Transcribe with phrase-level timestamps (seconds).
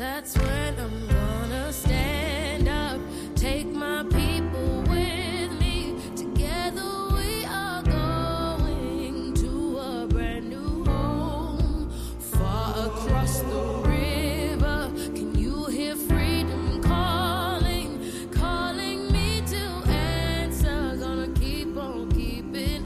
[0.00, 2.98] That's when I'm gonna stand up,
[3.34, 5.94] take my people with me.
[6.16, 14.90] Together we are going to a brand new home, far across the river.
[15.14, 20.96] Can you hear freedom calling, calling me to answer?
[20.96, 22.08] Gonna keep on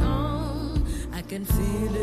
[0.03, 0.85] on.
[1.12, 1.93] I can feel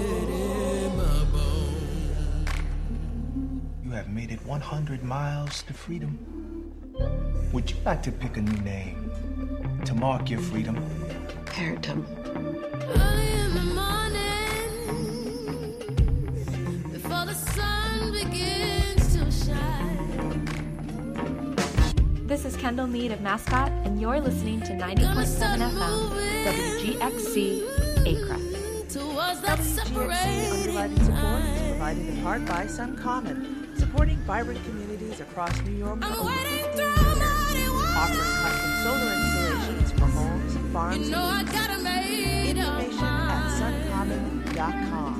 [4.51, 6.19] 100 miles to freedom.
[7.53, 9.09] Would you like to pick a new name
[9.85, 10.75] to mark your freedom?
[11.57, 12.05] Ayrton.
[12.75, 14.67] Early in the morning,
[16.91, 20.75] before the sun begins to shine.
[22.27, 27.63] This is Kendall Mead of Mascot, and you're listening to 90.7 FM, WGXC,
[28.05, 28.37] Acra.
[28.89, 33.60] WGXC Underwriting support is provided in part by SunCommon,
[34.01, 37.69] supporting vibrant communities across New York for I'm over waiting 15 through years,
[38.01, 43.43] offering custom solar installations for homes, farms, You know and gotta make up information at
[43.61, 45.13] suncommon.com.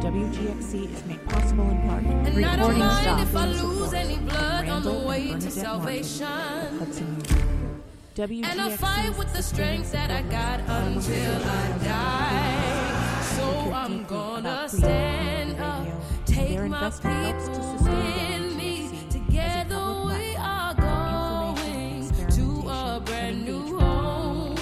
[0.00, 3.20] WGXC is made possible in part And I don't Recording mind stop.
[3.20, 6.26] if I with lose support any blood on the and way to salvation.
[6.78, 13.22] Hudson, New And WGXC fight with the strength that I got until I die.
[13.36, 15.03] So I'm gonna stand
[16.90, 18.90] take my people with me.
[19.08, 24.56] Together we are going to a brand new home,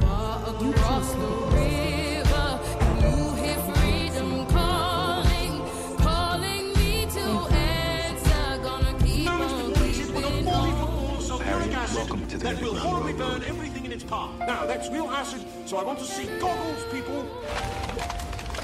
[0.00, 2.60] far across the river.
[3.02, 5.62] You hear freedom calling,
[5.98, 8.62] calling me to answer?
[8.62, 11.40] Gonna keep on keeping on.
[11.40, 14.30] Harriet, welcome to the that will horribly burn everything in its path.
[14.40, 17.24] Now, that's real acid, so I want to see goggles, people.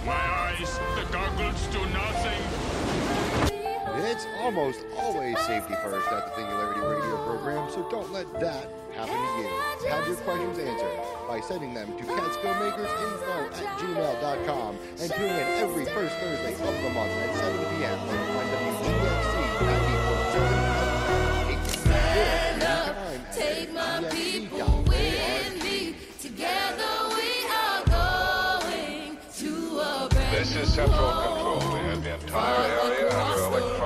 [0.04, 2.79] My eyes, the goggles do nothing.
[4.02, 9.14] It's almost always safety first at the Singularity Radio program, so don't let that happen
[9.14, 9.48] to you.
[9.90, 15.84] Have your questions answered by sending them to catskillmakersinfo at gmail.com and tune in every
[15.86, 17.98] first Thursday of the month at 7 p.m.
[18.00, 19.34] on WGXC
[19.68, 20.80] 90.7
[22.60, 23.34] FM.
[23.34, 25.94] Take my people with me.
[26.20, 31.58] Together we are going to a brand This is Central Control.
[31.74, 33.79] We have the entire area under electronic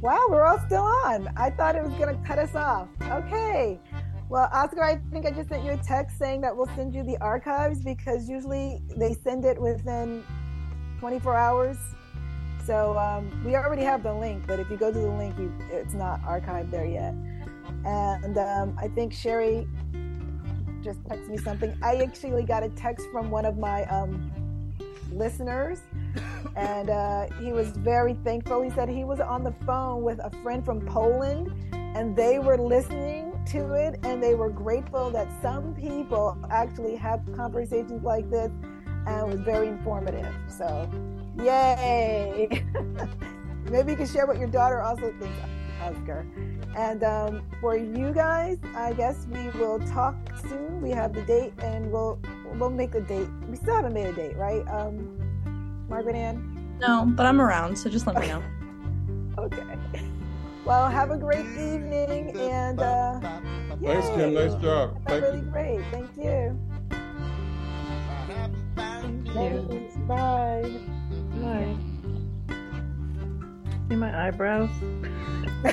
[0.00, 1.28] Wow, we're all still on.
[1.36, 2.86] I thought it was going to cut us off.
[3.02, 3.80] Okay.
[4.28, 7.02] Well, Oscar, I think I just sent you a text saying that we'll send you
[7.02, 10.22] the archives because usually they send it within
[11.00, 11.76] 24 hours.
[12.64, 15.52] So um, we already have the link, but if you go to the link, you,
[15.72, 17.14] it's not archived there yet.
[17.84, 19.66] And um, I think Sherry
[20.80, 21.76] just texted me something.
[21.82, 24.30] I actually got a text from one of my um,
[25.10, 25.80] listeners
[26.56, 28.62] and uh, he was very thankful.
[28.62, 32.58] He said he was on the phone with a friend from Poland, and they were
[32.58, 38.50] listening to it, and they were grateful that some people actually have conversations like this,
[39.06, 40.34] and it was very informative.
[40.48, 40.90] So,
[41.36, 42.48] yay!
[43.70, 45.38] Maybe you can share what your daughter also thinks,
[45.82, 46.26] Oscar.
[46.76, 50.80] And um, for you guys, I guess we will talk soon.
[50.80, 52.20] We have the date, and we'll
[52.54, 53.28] we'll make a date.
[53.48, 54.66] We still haven't made a date, right?
[54.68, 55.17] Um,
[55.88, 56.76] Margaret Ann?
[56.80, 58.26] No, but I'm around, so just let okay.
[58.26, 58.42] me know.
[59.38, 59.62] Okay.
[60.64, 63.20] Well, have a great evening and uh,
[63.80, 64.08] Thanks.
[64.08, 64.34] Kim.
[64.34, 65.00] Nice job.
[65.06, 65.44] That's Thank really you.
[65.44, 65.80] great.
[65.92, 66.58] Thank you.
[68.76, 69.32] Thank you.
[69.32, 69.96] Thanks.
[70.08, 70.80] Bye.
[71.40, 71.76] Bye.
[73.88, 74.70] See my eyebrows?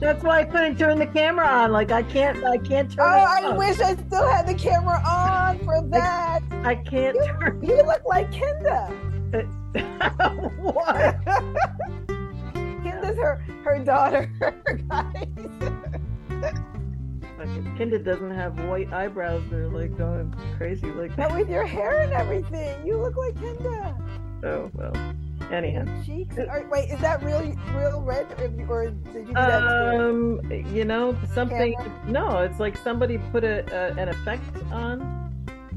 [0.00, 1.72] That's why I couldn't turn the camera on.
[1.72, 3.06] Like I can't, I can't Oh, turn.
[3.06, 3.56] it I on.
[3.56, 6.40] wish I still had the camera on for that.
[6.64, 7.62] I can't You, turn.
[7.62, 8.88] you look like Kinda.
[10.60, 11.16] what?
[12.82, 14.30] Kinda's her her daughter,
[14.88, 15.26] guys.
[17.78, 19.42] Kinda doesn't have white eyebrows.
[19.50, 20.86] They're like going crazy.
[20.92, 21.28] Like that.
[21.30, 23.96] But with your hair and everything, you look like Kinda.
[24.44, 24.92] oh well.
[25.50, 25.84] Anyhow.
[26.04, 26.36] Cheeks.
[26.38, 27.40] Are, wait, is that real
[27.74, 29.60] real red, or, or did you do that?
[29.60, 30.40] too?
[30.44, 31.74] Um, you know, something.
[31.74, 32.02] Camera?
[32.08, 35.00] No, it's like somebody put a, a an effect on.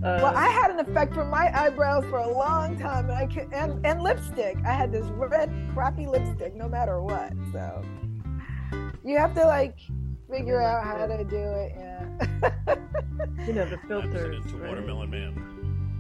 [0.04, 3.28] Uh, Well, I had an effect for my eyebrows for a long time, and I
[3.28, 4.58] can, and and lipstick.
[4.66, 7.34] I had this red crappy lipstick, no matter what.
[7.52, 7.84] So
[9.04, 9.78] you have to like
[10.32, 11.74] figure out how to do it.
[11.78, 12.76] Yeah.
[13.46, 14.44] you know the filters.
[14.46, 14.70] Into right?
[14.70, 15.59] Watermelon Man.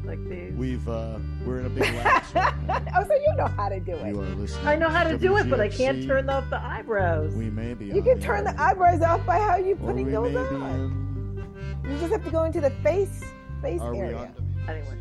[0.09, 0.53] Like these.
[0.53, 2.33] We've uh, we're in a big lapse.
[2.33, 2.83] right now.
[2.97, 4.07] oh, so you know how to do it.
[4.07, 4.67] You are listening.
[4.67, 7.35] I know how to do it, but I can't turn off the eyebrows.
[7.35, 7.85] We may be.
[7.85, 10.11] You on can the turn air, the eyebrows off by how you or putting we
[10.11, 11.43] those may be on.
[11.85, 11.91] in.
[11.91, 13.23] You just have to go into the face
[13.61, 14.17] face Are we area.
[14.17, 14.65] on?
[14.67, 14.95] Anyway.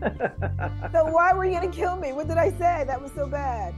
[0.92, 2.12] So why were you gonna kill me?
[2.12, 2.84] What did I say?
[2.86, 3.74] That was so bad.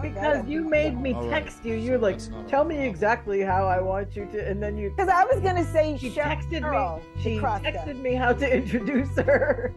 [0.00, 1.42] Because you made me All right.
[1.44, 1.74] text you.
[1.74, 2.86] You're like, tell me right.
[2.88, 4.90] exactly how I want you to, and then you.
[4.90, 6.62] Because I was gonna say She Cheryl texted
[7.16, 7.22] me.
[7.22, 7.72] She Costa.
[7.72, 9.74] texted me how to introduce her,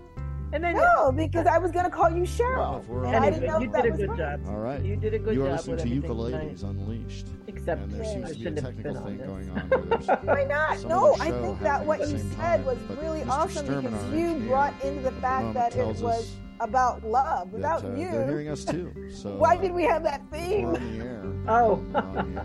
[0.54, 2.58] and then No, because I was gonna call you Cheryl.
[2.58, 4.00] Well, if we're and on I didn't anyway, know you if that did a was
[4.02, 4.18] good right.
[4.18, 4.42] job.
[4.48, 4.82] All right.
[4.82, 6.64] You did a good you are job listening with to everything Ukuleles tonight.
[6.64, 7.28] Unleashed.
[7.48, 9.28] Except and there seems I to be a technical thing this.
[9.28, 9.70] going on.
[9.70, 10.84] where there's Why not?
[10.86, 14.74] No, I think that what you said time, was really awesome Sturman, because you brought
[14.84, 17.52] into the fact that it was us about love.
[17.52, 18.92] that, Without uh, you, They're hearing us too.
[19.12, 20.66] So why uh, did we have that We're theme?
[20.68, 21.18] on the air.
[21.48, 21.84] Oh.
[21.92, 22.00] The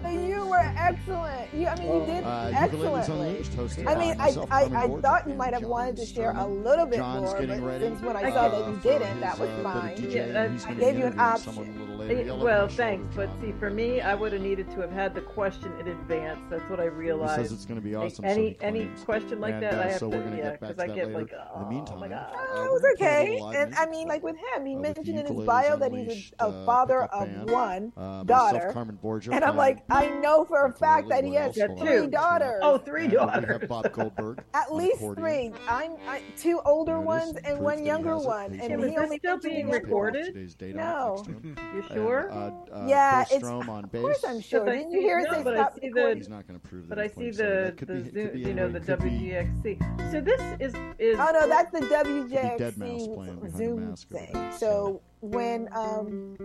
[0.05, 0.27] air.
[0.27, 1.53] You were excellent.
[1.53, 3.27] You, I mean, you did Uh, Ukuleles excellently.
[3.27, 6.07] Unleashed, I mean, I, myself, I, Carmen I thought you might have John wanted to
[6.07, 8.71] share a little bit John's more, getting but ready, since when I uh, saw that
[8.71, 10.11] you didn't, that his, was uh, bit fine.
[10.11, 11.53] Yeah, He's I gave you an option.
[11.57, 12.23] a little later.
[12.23, 15.15] Yell over Well, thanks, but see, for me, I would have needed to have had
[15.15, 16.41] the question in advance.
[16.49, 17.35] That's what I He realized.
[17.43, 18.25] says it's going to be awesome.
[18.25, 20.79] any he any question like And, that, uh, I have so to we're yeah, because
[20.79, 21.13] I get later.
[21.19, 22.33] like, In the oh meantime, my god.
[22.35, 23.59] uh, Oh, it was gonna play a okay.
[23.59, 26.33] And I music mean, like with him, he uh, mentioned in his bio that he's
[26.39, 27.51] a, a uh, father pickup of band.
[27.51, 28.71] one Uh, myself, daughter.
[28.73, 31.65] Carmen Borgia, And I'm like, I know for a fact that he has else will
[31.65, 32.11] I two three mention?
[32.11, 32.61] daughters.
[32.63, 33.61] Oh, three And, uh, We daughters.
[33.61, 34.45] have Bob Goldberg.
[34.55, 35.53] At least accordion.
[35.53, 35.61] three.
[35.69, 39.19] I'm I, two older There ones and one younger one, and on was he only
[39.19, 40.27] still being recorded?
[40.27, 41.15] Today's No.
[41.17, 41.57] next to him.
[41.75, 42.31] You And, sure?
[42.33, 42.37] uh,
[42.73, 44.65] uh, Yeah, Bill it's- Strom Of course, I'm sure.
[44.65, 46.17] Because Didn't you hear it say but I stop see the- recording?
[46.19, 46.97] He's not going to prove that.
[46.97, 47.65] But I see the Saturday.
[47.65, 50.11] That could the be- it Zoom, could be you know the It WGXC.
[50.13, 52.77] So this is is Oh no, that's the Deadmau5 WJXC
[53.15, 54.35] playing behind the Zoom mask over thing.
[54.57, 56.37] So when um,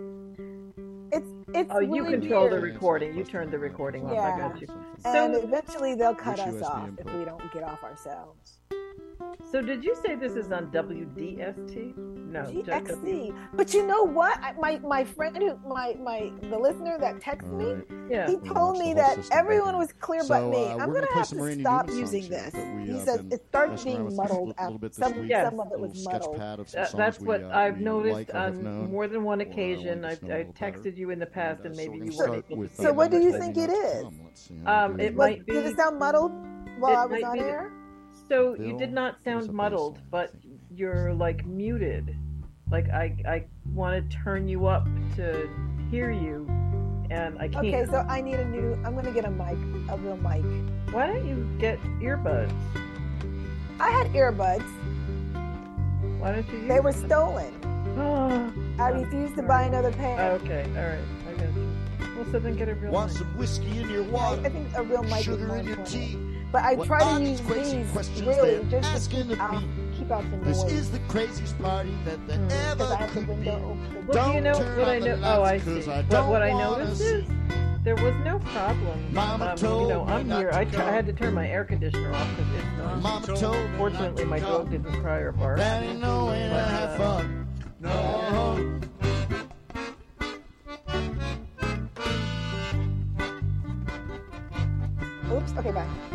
[1.12, 3.16] it's it's Oh, you really control the recording.
[3.16, 4.12] You turn the recording off.
[4.12, 4.48] I Yeah.
[4.48, 4.68] got you.
[5.04, 8.58] and So eventually they'll cut us off if we don't get off ourselves.
[9.50, 11.96] So did you say this is on WDST?
[12.32, 13.36] No, GXC.
[13.54, 14.38] But you know what?
[14.42, 18.26] I, my my friend who my my the listener that texted me, Yeah.
[18.26, 20.64] he told me that everyone was clear So, but me.
[20.64, 22.50] uh, I'm gonna gonna have to Randy stop using this.
[22.54, 25.24] but we, he uh, says it starts being with muddled a little after bit some.
[25.26, 25.50] Yes.
[25.50, 26.36] some of it was sketch muddled.
[26.38, 29.40] pad of some Uh, that's we, what uh, I've noticed like on more than one
[29.40, 30.00] uh, occasion.
[30.00, 30.78] want I've, to know a I've little better.
[30.78, 33.10] texted you in the past, and, uh, maybe you gonna weren't able to So what
[33.10, 33.76] do you uh, think it is?
[33.76, 34.02] it to is?
[34.04, 34.20] Come.
[34.24, 35.16] Let's see how Um, it do.
[35.16, 36.32] Was, might did it sound muddled
[36.78, 37.70] while I was on be air?
[38.32, 40.32] So you did not sound muddled, but
[40.74, 42.16] you're like muted.
[42.70, 45.50] Like I, I want to turn you up to
[45.90, 46.46] hear you,
[47.10, 47.66] and I can't.
[47.66, 48.72] Okay, so I need a new.
[48.86, 49.58] I'm gonna get a mic,
[49.90, 50.42] a real mic.
[50.94, 52.50] Why don't you get earbuds?
[53.78, 54.64] I had earbuds.
[56.18, 57.06] Why don't you use They were them?
[57.06, 57.58] stolen.
[57.94, 60.32] Oh, I refused to buy another pair.
[60.32, 62.16] okay, all right, I got you.
[62.16, 62.92] Well, so then get a real mic.
[62.92, 63.18] Want mic.
[63.18, 64.42] some whiskey in your I, water?
[64.46, 66.02] I think a real mic is Sugar more in your important.
[66.02, 66.31] tea?
[66.52, 69.40] But I What try to these use crazy these questions really just to asking keep
[69.40, 69.62] out,
[69.98, 70.72] keep out the This noise.
[70.72, 73.32] is the craziest party that there Because ever I have the could be.
[73.34, 74.06] window open.
[74.06, 75.18] Well, do you know what I know?
[75.24, 75.90] Oh, I see.
[75.90, 77.04] I But what I noticed see.
[77.06, 77.24] is
[77.84, 79.14] there was no problem.
[79.14, 80.50] Mama um, told you know, I'm here.
[80.50, 83.00] to I, t- I had to turn my air conditioner off because it's not.
[83.00, 85.56] Mama told Fortunately, my dog didn't cry or bark.
[85.56, 87.48] That ain't no way to But, have uh, fun.
[87.80, 88.78] No.
[95.32, 95.52] Oops.
[95.58, 96.11] Okay, bye.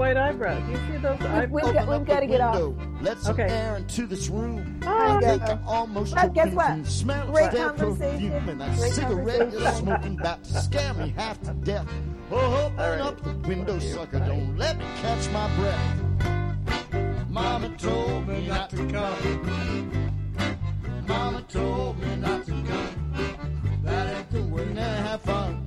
[0.00, 0.68] Look at those white eyebrows.
[0.70, 1.50] You see those We've, eyebrows?
[1.50, 2.54] we've Open got, up we've the got to get off.
[2.54, 2.98] window.
[3.02, 3.42] Let some Okay.
[3.52, 4.80] air into this room.
[4.86, 5.52] Oh, I Think go.
[5.52, 6.66] I'm almost But guess choking what?
[6.70, 8.30] from the smell of Great their conversation.
[8.30, 9.76] perfume and that Great cigarette you're conversation.
[9.86, 11.86] smoking about to scare me half to death.
[12.32, 13.00] Oh, open All right.
[13.00, 13.90] up the window, Love you.
[13.90, 14.18] sucker.
[14.20, 14.26] Bye.
[14.28, 17.28] Don't let me catch my breath.
[17.28, 19.16] Mama told me not to come.
[21.06, 22.96] Mama told me not to come.
[23.84, 25.59] That ain't the way to have fun,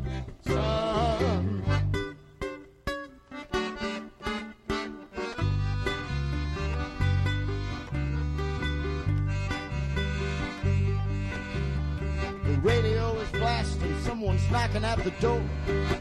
[14.53, 15.41] knocking at the door.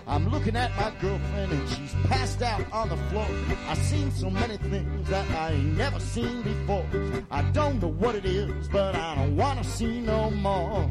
[0.07, 3.27] I'm looking at my girlfriend and she's passed out on the floor.
[3.67, 6.85] I seen so many things that I ain't never seen before.
[7.31, 10.87] I don't know what it is, but I don't wanna see no more.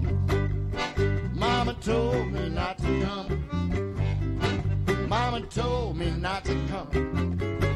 [1.35, 3.29] Mama told me not to come.
[5.07, 7.70] Mama told me not to come.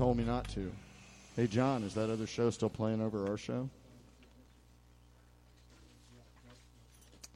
[0.00, 0.72] Told me not to.
[1.36, 3.68] Hey, John, is that other show still playing over our show?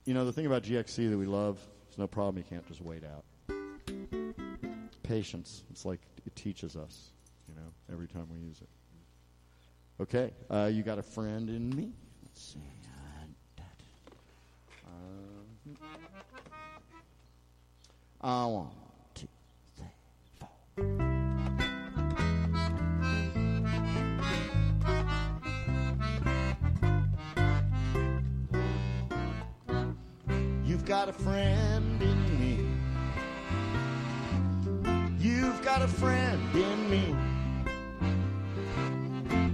[0.07, 2.39] You know, the thing about GXC that we love, there's no problem.
[2.39, 3.23] You can't just wait out.
[5.03, 5.65] Patience.
[5.71, 7.11] It's like it teaches us,
[7.51, 8.69] you know, every time we use it.
[10.01, 11.93] Okay, uh, you got a friend in me?
[12.25, 12.61] Let's see.
[18.23, 18.71] Uh, uh, one,
[31.25, 32.55] friend in me.
[35.19, 37.17] You've got a friend in me.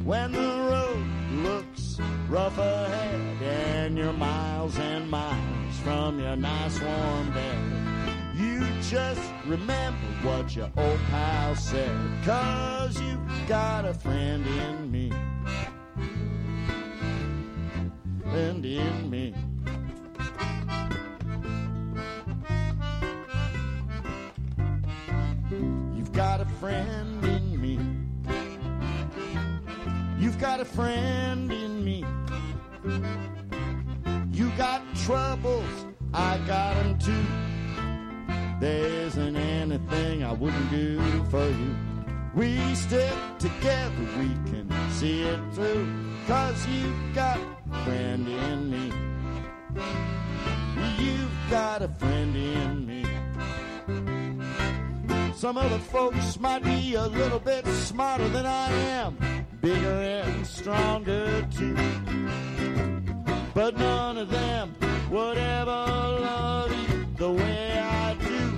[0.05, 7.31] When the road looks rough ahead and you're miles and miles from your nice warm
[7.31, 7.59] bed,
[8.35, 11.97] you just remember what your old pal said.
[12.25, 15.13] Cause you've got a friend in me.
[18.25, 19.35] Friend in me.
[30.61, 32.05] Got a friend in me.
[34.31, 37.27] You got troubles, I got 'em too.
[38.61, 41.01] There isn't anything I wouldn't do
[41.31, 41.75] for you.
[42.35, 45.89] We stick together, we can see it through.
[46.27, 47.39] Cause you've got
[47.73, 48.93] a friend in me.
[50.99, 53.07] You've got a friend in me.
[55.35, 59.17] Some other folks might be a little bit smarter than I am,
[59.61, 61.77] bigger and stronger too.
[63.55, 64.75] But none of them
[65.11, 68.53] would ever love you the way I do.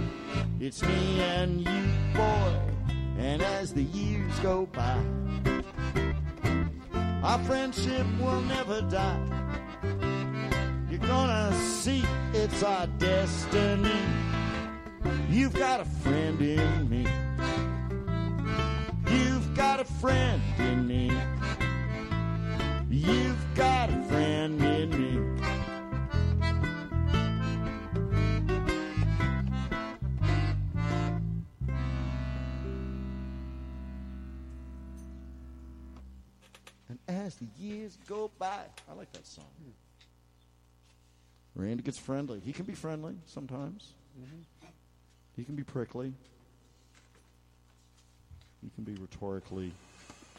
[0.60, 2.54] It's me and you, boy,
[3.18, 4.98] and as the years go by,
[7.22, 9.42] our friendship will never die.
[10.88, 13.90] You're gonna see it's our destiny.
[15.28, 17.06] You've got a friend in me.
[19.52, 21.12] You've got a friend in me.
[22.88, 25.18] You've got a friend in me.
[36.88, 38.48] And as the years go by,
[38.88, 39.44] I like that song.
[41.54, 42.40] Randy gets friendly.
[42.40, 43.92] He can be friendly sometimes.
[44.18, 44.68] Mm-hmm.
[45.36, 46.14] He can be prickly.
[48.62, 49.72] He can be rhetorically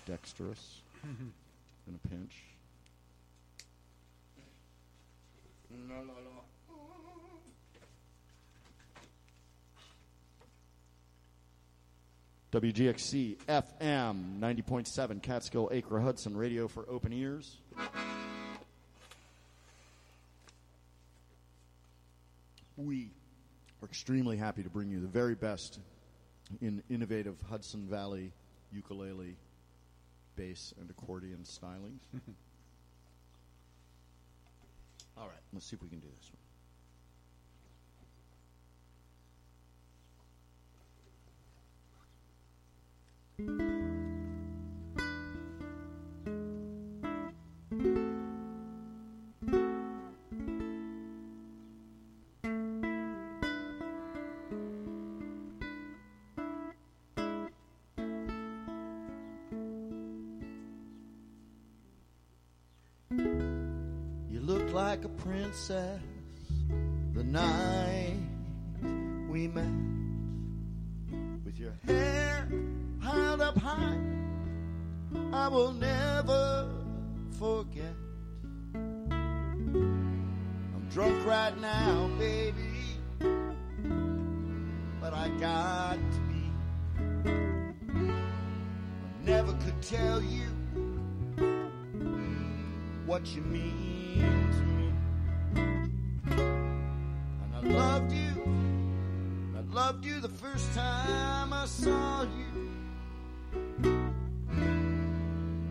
[0.06, 2.44] dexterous in a pinch.
[5.70, 6.13] No, no, no.
[12.53, 17.58] WGXC FM 90.7 Catskill Acra Hudson Radio for open ears.
[22.77, 23.10] We
[23.82, 25.80] are extremely happy to bring you the very best
[26.62, 28.31] in innovative Hudson Valley
[28.71, 29.35] ukulele,
[30.35, 32.00] bass, and accordion styling.
[35.17, 36.31] All right, let's see if we can do this
[43.38, 43.57] one.
[43.59, 43.73] You
[65.03, 66.00] like a princess
[67.13, 68.15] the night
[69.29, 69.65] we met
[71.43, 72.48] with your hair
[73.01, 73.98] piled up high
[75.31, 76.69] I will never
[77.38, 77.93] forget.
[78.74, 79.69] I'm
[80.89, 82.98] drunk right now, baby,
[85.01, 86.51] but I got to be.
[87.29, 87.31] I
[89.24, 90.48] never could tell you
[93.05, 94.73] what you mean to me.
[97.65, 98.43] Loved you.
[99.55, 102.29] I loved you the first time I saw you.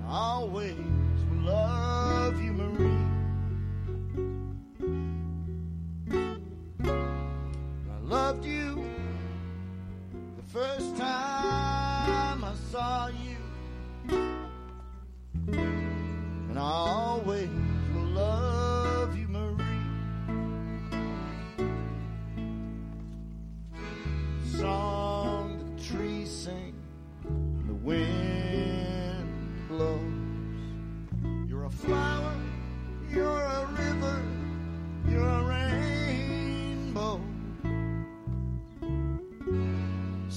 [0.06, 0.74] I always
[1.30, 2.88] will love you, Marie.
[6.90, 8.82] I loved you
[10.36, 13.36] the first time I saw you.
[15.48, 17.50] And I always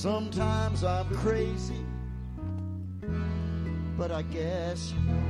[0.05, 1.83] Sometimes I'm crazy,
[3.97, 5.23] but I guess you know.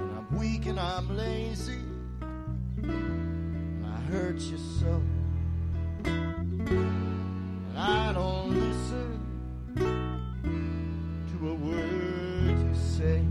[0.00, 1.78] I'm weak and I'm lazy,
[2.82, 5.00] and I hurt you so.
[6.02, 9.20] And I don't listen
[11.30, 13.22] to a word you say.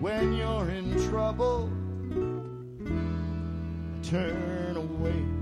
[0.00, 1.70] When you're in trouble,
[2.84, 5.37] I turn away.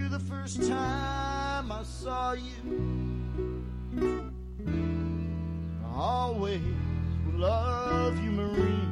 [0.00, 3.62] You the first time I saw you.
[5.84, 6.62] I always
[7.26, 8.88] will love you, Marie.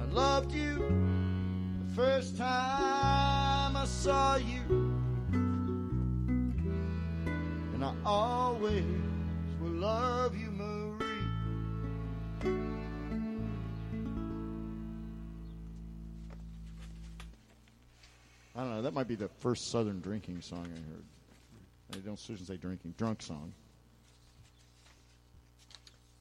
[0.00, 0.78] I loved you
[1.86, 4.62] the first time I saw you.
[7.74, 8.84] And I always
[9.60, 10.50] will love you,
[18.62, 18.82] I don't know.
[18.82, 21.04] That might be the first Southern drinking song I heard.
[21.94, 23.52] I don't shouldn't say drinking, drunk song.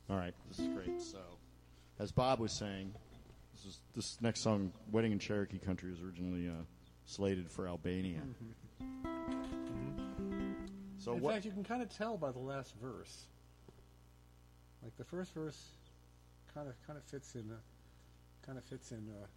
[0.10, 1.00] All right, this is great.
[1.04, 1.20] So,
[2.00, 2.96] as Bob was saying,
[3.54, 6.64] this is this next song, "Wedding in Cherokee Country," was originally uh,
[7.06, 8.22] slated for Albania.
[10.98, 11.36] So in what?
[11.36, 13.26] fact, you can kind of tell by the last verse.
[14.82, 15.64] Like the first verse,
[16.56, 17.52] kind of kind of fits in
[18.44, 19.28] kind of fits in uh,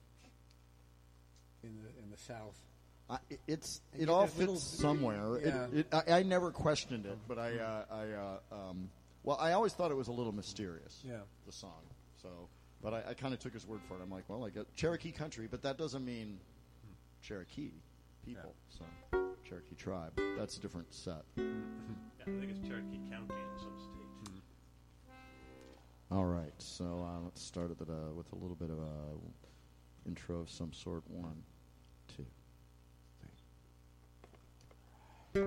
[1.62, 2.56] in the in the south.
[3.10, 5.38] I, it- it's And it all get little- fits somewhere.
[5.44, 5.66] Yeah.
[5.72, 8.88] It, I, I never questioned it, but I uh, I uh, um,
[9.22, 11.00] well I always thought it was a little mysterious.
[11.06, 11.18] Yeah.
[11.46, 11.82] the song.
[12.22, 12.28] So,
[12.82, 14.00] but I, I kind of took his word for it.
[14.02, 16.38] I'm like, well, I get Cherokee country, but that doesn't mean
[17.22, 17.72] Cherokee
[18.24, 18.54] people.
[18.70, 18.84] So
[19.46, 20.12] Cherokee tribe.
[20.38, 21.22] That's a different set.
[21.36, 21.44] Yeah,
[22.22, 24.40] I think it's Cherokee County in some states.
[26.10, 30.08] All right, so uh, let's start with, it, uh, with a little bit of a
[30.08, 31.02] intro of some sort.
[31.08, 31.42] One,
[32.16, 32.24] two,
[33.20, 33.30] three.
[35.34, 35.42] So,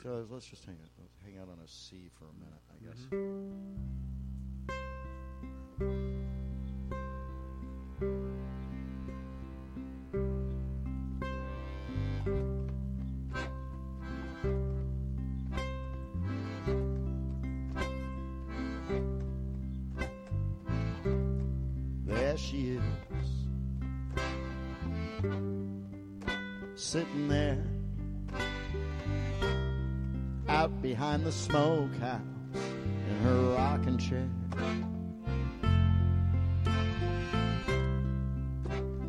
[0.00, 0.90] so let's just hang out,
[1.24, 3.08] hang out on a C for a minute, I guess.
[3.10, 3.18] There
[26.90, 27.62] sitting there
[30.48, 32.20] out behind the smokehouse
[32.52, 34.28] in her rocking chair.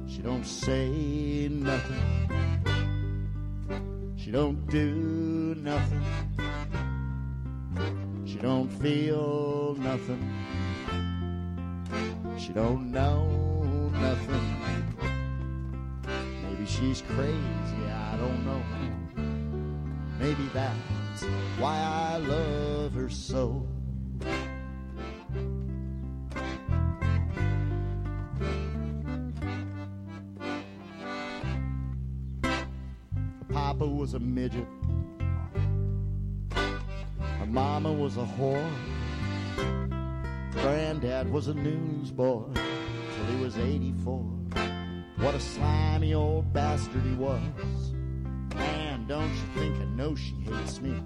[0.08, 2.06] She don't say nothing.
[4.16, 6.06] She don't do nothing.
[8.28, 10.22] She don't feel nothing.
[12.38, 13.21] She don't know
[16.82, 18.64] she's crazy, I don't know.
[20.20, 21.24] Maybe that's
[21.60, 23.68] why I love her so.
[33.50, 34.66] Papa was a midget.
[36.52, 38.72] Her mama was a whore.
[40.54, 44.41] Granddad was a newsboy till he was 84.
[45.22, 47.94] What a slimy old bastard he was.
[48.56, 51.00] Man, don't you think I know she hates me?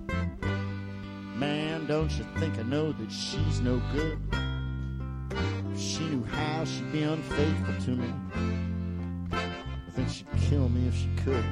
[1.35, 4.17] Man, don't you think I know that she's no good?
[5.73, 8.13] If she knew how she'd be unfaithful to me.
[9.33, 11.45] I think she'd kill me if she could.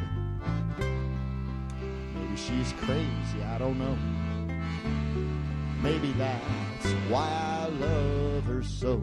[2.15, 3.97] Maybe she's crazy, I don't know.
[5.81, 9.01] Maybe that's why I love her so.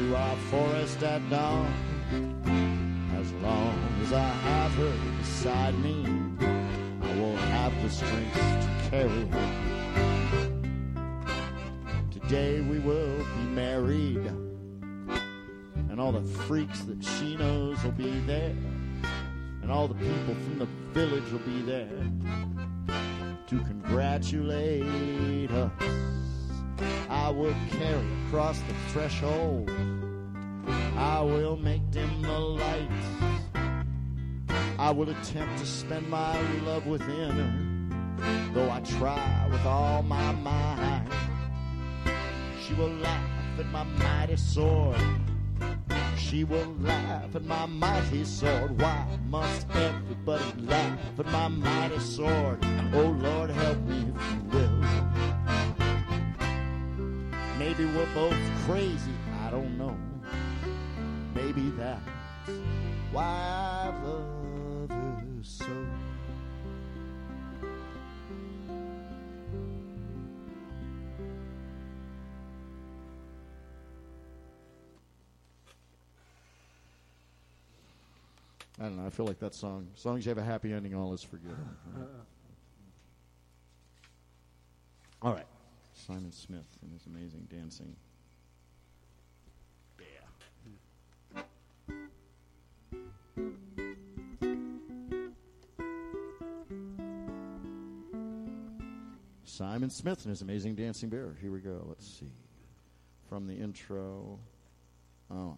[0.00, 1.70] Through our forest at dawn.
[3.20, 6.06] As long as I have her beside me,
[7.02, 9.48] I will have the strength to carry her.
[12.10, 14.24] Today we will be married,
[15.90, 18.56] and all the freaks that she knows will be there,
[19.60, 21.90] and all the people from the village will be there
[23.48, 26.09] to congratulate us.
[27.08, 29.70] I will carry across the threshold.
[30.96, 33.06] I will make dim the lights.
[34.78, 40.32] I will attempt to spend my love within her, though I try with all my
[40.32, 41.06] might.
[42.66, 45.00] She will laugh at my mighty sword.
[46.16, 48.80] She will laugh at my mighty sword.
[48.80, 52.64] Why must everybody laugh at my mighty sword?
[52.94, 55.09] Oh Lord, help me if you will.
[57.80, 59.12] Maybe we're both crazy,
[59.42, 59.96] I don't know.
[61.34, 62.02] Maybe that's
[63.10, 65.64] why I love her so.
[78.78, 79.06] I don't know.
[79.06, 79.86] I feel like that song.
[79.96, 81.56] As long as you have a happy ending, all is forgiven.
[85.22, 85.49] All right.
[86.10, 87.94] Simon Smith and his amazing dancing.
[89.96, 90.06] Bear.
[99.44, 101.36] Simon Smith and his amazing dancing bear.
[101.40, 101.84] Here we go.
[101.86, 102.32] Let's see.
[103.28, 104.40] From the intro.
[105.30, 105.56] Oh,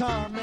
[0.00, 0.39] charming.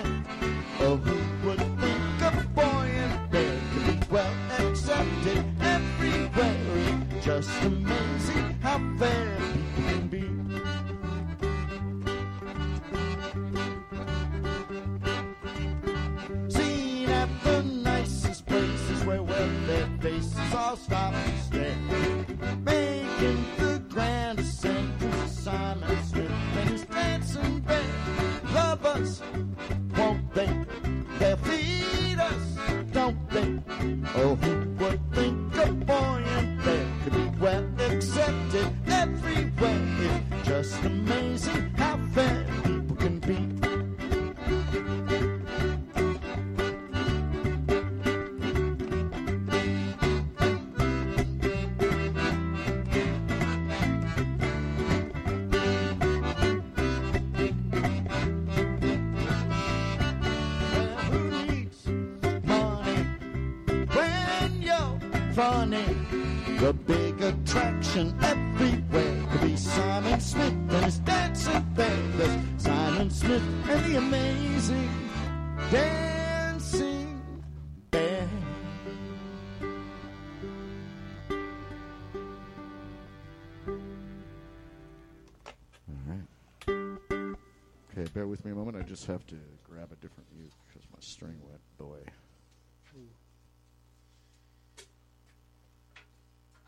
[89.08, 92.04] Just have to grab a different mute because my string went away.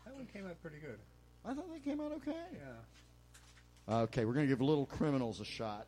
[0.06, 0.98] That one came out pretty good.
[1.44, 2.32] I thought they came out okay.
[3.88, 3.94] Yeah.
[3.94, 5.86] Okay, we're going to give Little Criminals a shot.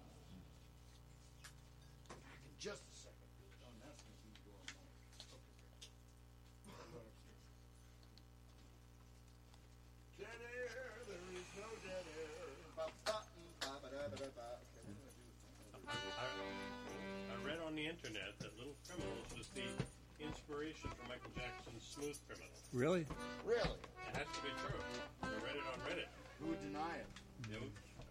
[22.73, 23.05] Really?
[23.45, 23.61] Really?
[23.61, 24.81] It has to be true.
[25.23, 26.09] I read it on Reddit.
[26.41, 27.07] Who would deny it?
[27.51, 27.59] No,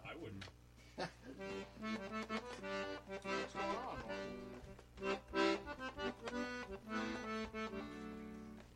[0.06, 0.45] I wouldn't.
[3.08, 3.97] What's going on?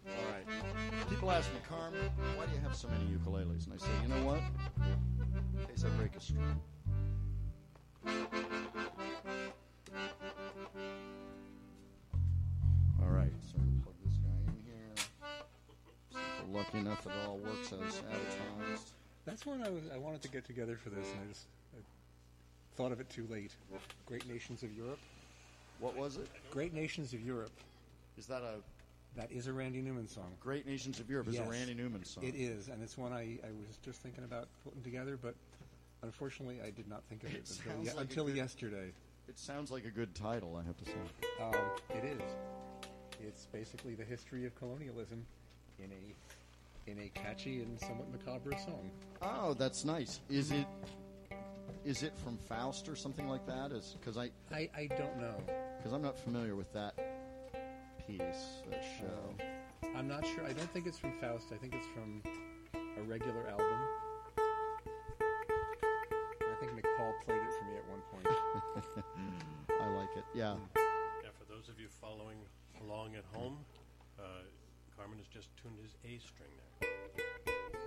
[0.08, 0.46] All right.
[1.08, 3.66] People ask me, Carmen, why do you have so many ukuleles?
[3.66, 4.42] And I say, you know what?
[5.60, 6.60] In case I break a string.
[16.56, 18.92] Lucky enough that it all works as advertised.
[19.26, 19.84] That's one I was.
[19.94, 21.80] I wanted to get together for this, and I just I
[22.76, 23.52] thought of it too late.
[24.06, 25.00] Great Nations of Europe.
[25.80, 26.28] What was it?
[26.52, 27.52] Great Nations of Europe.
[28.18, 28.56] Is that a?
[29.18, 30.32] That is a Randy Newman song.
[30.42, 32.24] Great Nations of Europe is a Randy Newman song.
[32.26, 35.36] It is, and it's one I, I was just thinking about putting together, but
[36.04, 38.92] unfortunately I did not think of it, It until, ye- like until good- yesterday.
[39.30, 41.42] It sounds like a good title, I have to say.
[41.42, 41.56] Um,
[41.98, 42.22] it is.
[43.26, 45.26] It's basically the history of colonialism
[45.80, 46.35] in a
[46.88, 48.92] in a catchy and somewhat macabre song.
[49.22, 50.20] Oh, that's nice.
[50.30, 50.68] Is it?
[51.84, 53.72] Is it from Faust or something like that?
[53.72, 55.36] Is because I, I I don't know
[55.78, 56.96] because I'm not familiar with that
[58.08, 59.46] piece, that show.
[59.96, 60.46] I'm not sure.
[60.46, 61.48] I don't think it's from Faust.
[61.54, 62.22] I think it's from
[62.76, 63.80] a regular album.
[66.42, 68.28] I think McPaul played it for me at one point.
[69.82, 70.24] I like it.
[70.34, 70.56] Yeah.
[70.76, 72.38] Yeah, for those of you following
[72.82, 73.58] along at home,
[74.20, 74.24] uh,
[74.98, 76.90] Carmen has just tuned his A string there.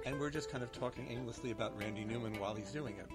[0.06, 3.06] And we're just kind of talking aimlessly about Randy Newman while he's doing it.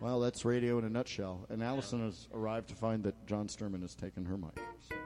[0.00, 1.46] Well, that's radio in a nutshell.
[1.50, 4.58] And Allison has arrived to find that John Sturman has taken her mic.
[4.88, 4.96] So.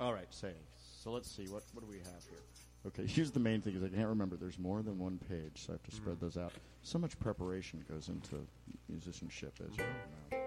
[0.00, 0.52] All right, say.
[0.98, 1.44] So let's see.
[1.44, 2.38] What what do we have here?
[2.86, 4.36] Okay, here's the main thing: is I can't remember.
[4.36, 6.20] There's more than one page, so I have to spread mm.
[6.20, 6.52] those out.
[6.82, 8.46] So much preparation goes into
[8.88, 9.84] musicianship, as you
[10.32, 10.39] know.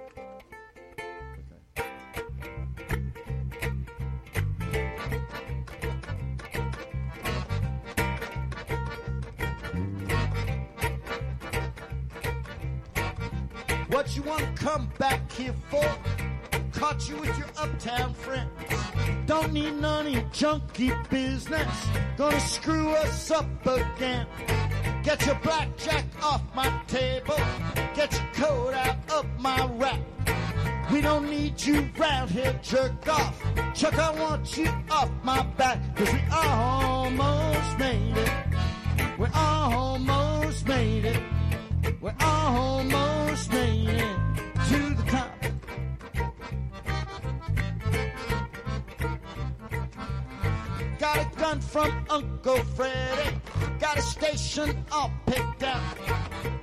[14.74, 15.86] Come back here for?
[16.72, 18.50] Caught you with your uptown friends.
[19.28, 21.88] Don't need none of your junky business.
[22.18, 24.26] Gonna screw us up again.
[25.04, 27.38] Get your blackjack off my table.
[27.94, 30.02] Get your coat out of my rack.
[30.92, 33.40] We don't need you round here, jerk off.
[33.76, 35.78] Chuck, I want you off my back.
[35.96, 38.34] Cause we almost made it.
[39.20, 41.22] We almost made it.
[42.02, 44.33] We almost made it
[51.44, 53.36] gun from Uncle Freddy.
[53.78, 55.98] Got a station all picked out.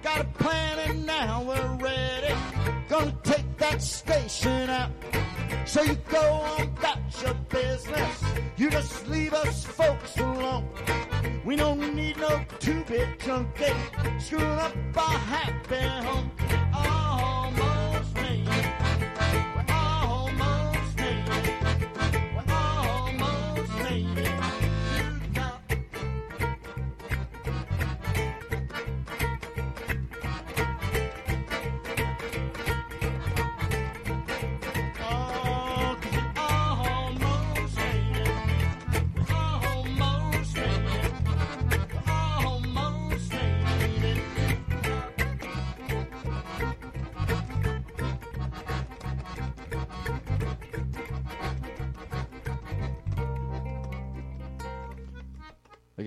[0.02, 2.34] Got a plan and now we're ready.
[2.88, 4.90] Gonna take that station out.
[5.66, 8.24] So you go on about your business.
[8.56, 10.66] You just leave us folks alone.
[11.44, 13.74] We don't need no two-bit junkie
[14.18, 16.30] screwing up our happy home.
[16.72, 17.39] Almost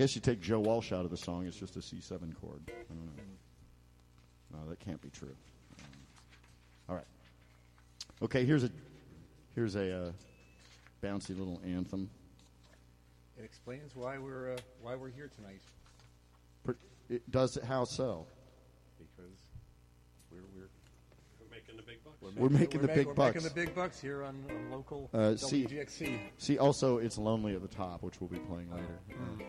[0.03, 2.59] guess you take Joe Walsh out of the song, it's just a C7 chord.
[2.67, 3.23] I don't know.
[4.51, 5.33] No, that can't be true.
[5.79, 5.85] Um,
[6.89, 7.05] all right.
[8.21, 8.69] Okay, here's a
[9.55, 10.11] here's a uh,
[11.01, 12.09] bouncy little anthem.
[13.39, 15.61] It explains why we're uh, why we're here tonight
[16.65, 16.75] Per-
[17.09, 18.27] It does it how so?
[18.99, 19.31] because
[20.29, 20.67] we're we're
[21.39, 22.17] We're making the big bucks.
[22.35, 23.35] We're making the ma- big we're bucks.
[23.35, 26.19] making the big bucks here on, on local Uh, see, WGXC.
[26.37, 28.99] see, also it's lonely at the top, which we'll be playing later.
[29.09, 29.41] Mm.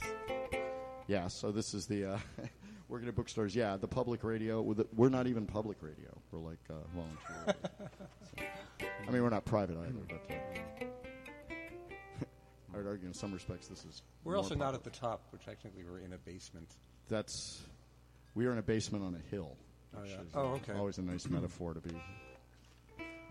[0.00, 0.12] Yes.
[1.06, 2.18] yeah, so this is the uh,
[2.88, 3.54] working at bookstores.
[3.54, 4.60] Yeah, the public radio.
[4.62, 6.10] with the- We're not even public radio.
[6.30, 7.54] We're like uh, volunteer.
[8.36, 10.20] So, I mean, we're not private either, but.
[10.30, 10.84] Uh,
[12.74, 14.02] I would argue in some respects this is.
[14.24, 15.24] We're also not at the top.
[15.32, 16.68] We're technically we're in a basement.
[17.08, 17.60] That's.
[18.34, 19.56] We are in a basement on a hill.
[19.94, 20.12] Oh, yeah.
[20.14, 20.72] is, Oh, uh, okay.
[20.72, 21.94] Always a nice metaphor to be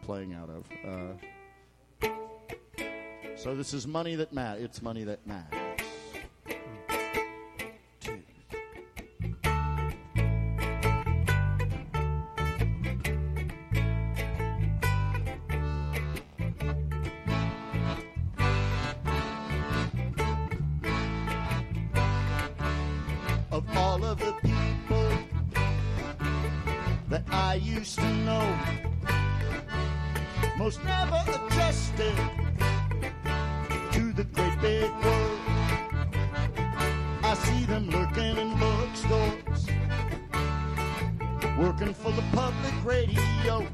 [0.03, 0.65] playing out of.
[0.85, 2.07] Uh,
[3.37, 4.63] so this is money that matters.
[4.63, 5.70] It's money that matters.
[23.91, 25.11] All of the people
[27.09, 28.57] that I used to know,
[30.57, 32.15] most never adjusted
[33.91, 35.39] to the great big world.
[37.21, 39.67] I see them lurking in bookstores,
[41.59, 43.67] working for the public radio.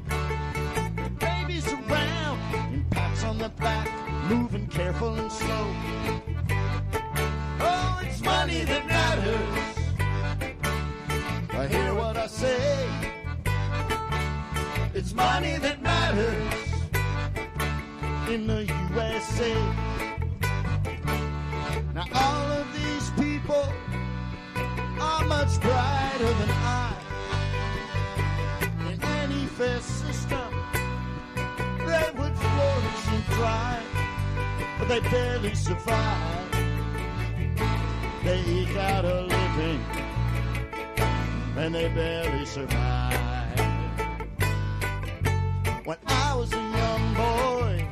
[1.20, 2.38] Babies around
[2.72, 3.88] in pats on their back,
[4.28, 5.66] moving careful and slow.
[7.60, 9.57] Oh, it's money that matters.
[12.38, 12.88] Say.
[14.94, 16.54] It's money that matters
[18.32, 19.54] in the USA.
[21.94, 23.66] Now all of these people
[25.00, 26.52] are much brighter than
[26.84, 26.94] I.
[28.90, 30.50] In any fair system,
[31.88, 33.90] they would flourish and thrive,
[34.78, 36.52] but they barely survive.
[38.22, 39.80] They eke out a living,
[41.58, 43.58] and they barely survive.
[45.84, 47.84] When I was a young boy,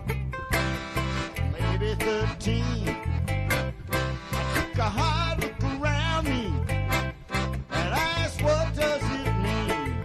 [1.53, 2.97] maybe 13,
[3.29, 3.73] I
[4.55, 6.53] took a hard look around me
[7.29, 10.05] and asked, what does it mean?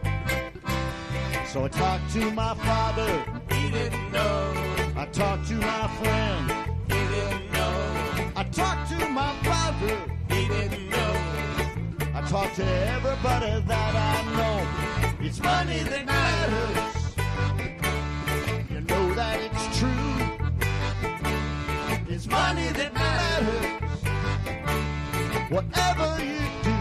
[1.46, 4.54] So I talked to my father, he didn't know.
[4.96, 6.52] I talked to my friend,
[6.88, 8.32] he didn't know.
[8.36, 9.98] I talked to my father,
[10.30, 11.11] he didn't know.
[12.32, 14.66] I talked to everybody that I know.
[15.20, 17.16] It's money that matters.
[18.70, 20.16] You know that it's true.
[22.08, 23.66] It's money that matters.
[25.50, 26.76] Whatever you do.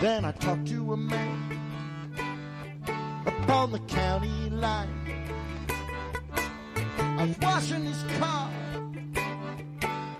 [0.00, 1.58] Then I talked to a man
[3.26, 4.94] upon the county line.
[7.18, 8.48] I was washing his car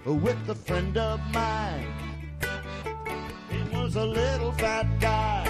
[0.05, 2.10] with a friend of mine.
[3.91, 5.45] Was a little fat guy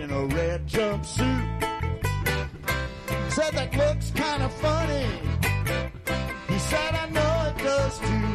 [0.00, 1.62] in a red jumpsuit.
[3.32, 5.06] Said that looks kind of funny.
[6.48, 8.34] He said, I know it does too.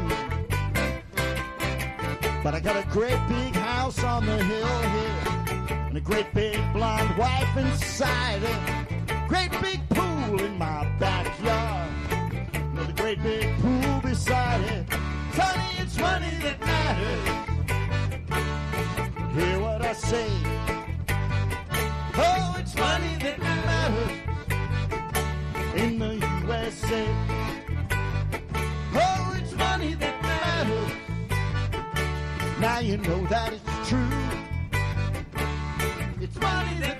[2.43, 6.59] But I got a great big house on the hill here, and a great big
[6.71, 9.27] blonde wife inside it.
[9.27, 11.89] Great big pool in my backyard,
[12.77, 14.85] with a great big pool beside it.
[15.33, 17.38] Sonny, it's money that matters.
[19.35, 20.27] Hear what I say?
[22.17, 24.11] Oh, it's money that matters
[25.75, 26.15] in the
[26.47, 27.07] USA.
[28.95, 30.91] Oh, it's money that matters.
[32.59, 34.09] Now you know that it's true.
[36.21, 36.98] It's money that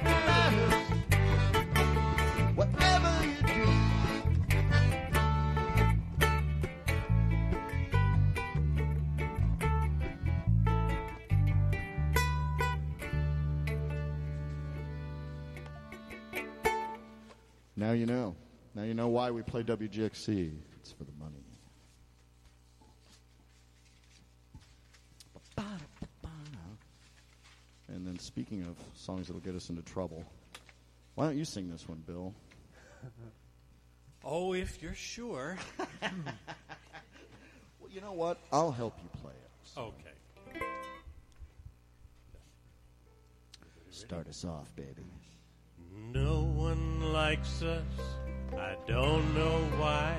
[17.79, 18.35] Now you know.
[18.75, 20.51] Now you know why we play WGXC.
[20.81, 21.37] It's for the money.
[27.87, 30.25] And then speaking of songs that'll get us into trouble,
[31.15, 32.33] why don't you sing this one, Bill?
[34.21, 35.57] Oh, if you're sure.
[36.01, 38.37] Well, you know what?
[38.51, 39.79] I'll help you play it.
[39.79, 40.65] Okay.
[43.89, 45.05] Start us off, baby.
[46.13, 47.83] No one likes us.
[48.57, 50.15] I don't know why.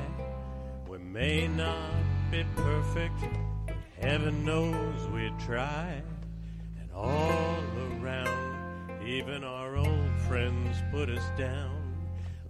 [0.89, 1.91] We may not
[2.31, 3.21] be perfect,
[3.67, 6.01] but heaven knows we try.
[6.81, 7.59] And all
[8.01, 11.77] around, even our old friends put us down.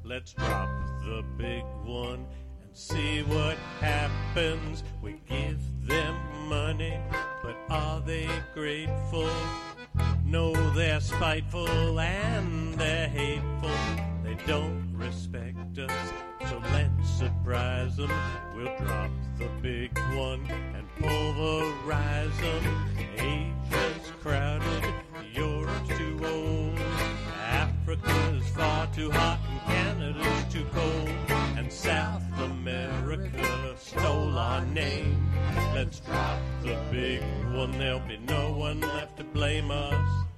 [0.05, 0.68] Let's drop
[1.07, 2.26] the big one
[2.61, 4.85] and see what happens.
[5.00, 6.14] We give them
[6.46, 7.00] money,
[7.42, 9.31] but are they grateful?
[10.31, 13.71] No, they're spiteful and they're hateful.
[14.23, 16.13] They don't respect us,
[16.48, 18.13] so let's surprise them.
[18.54, 22.87] We'll drop the big one and pulverize them.
[23.17, 24.94] Asia's crowded,
[25.35, 26.79] Europe's too old.
[27.48, 31.11] Africa's far too hot and Canada's too cold.
[31.57, 35.29] And South America stole our name.
[35.75, 40.29] Let's drop the big one, there'll be no one left to blame us.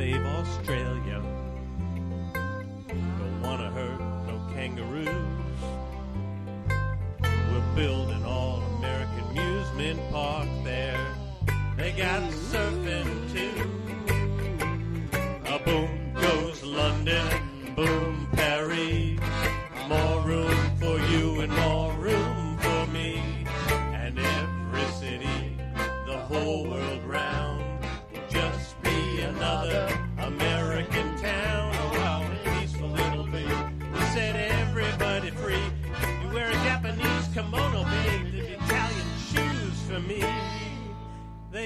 [0.00, 1.20] Save Australia.
[2.88, 5.60] Don't wanna hurt no kangaroos.
[7.50, 11.06] We'll build an all American amusement park there.
[11.76, 13.56] They got surfing too.
[15.54, 17.28] A boom goes London,
[17.76, 18.09] boom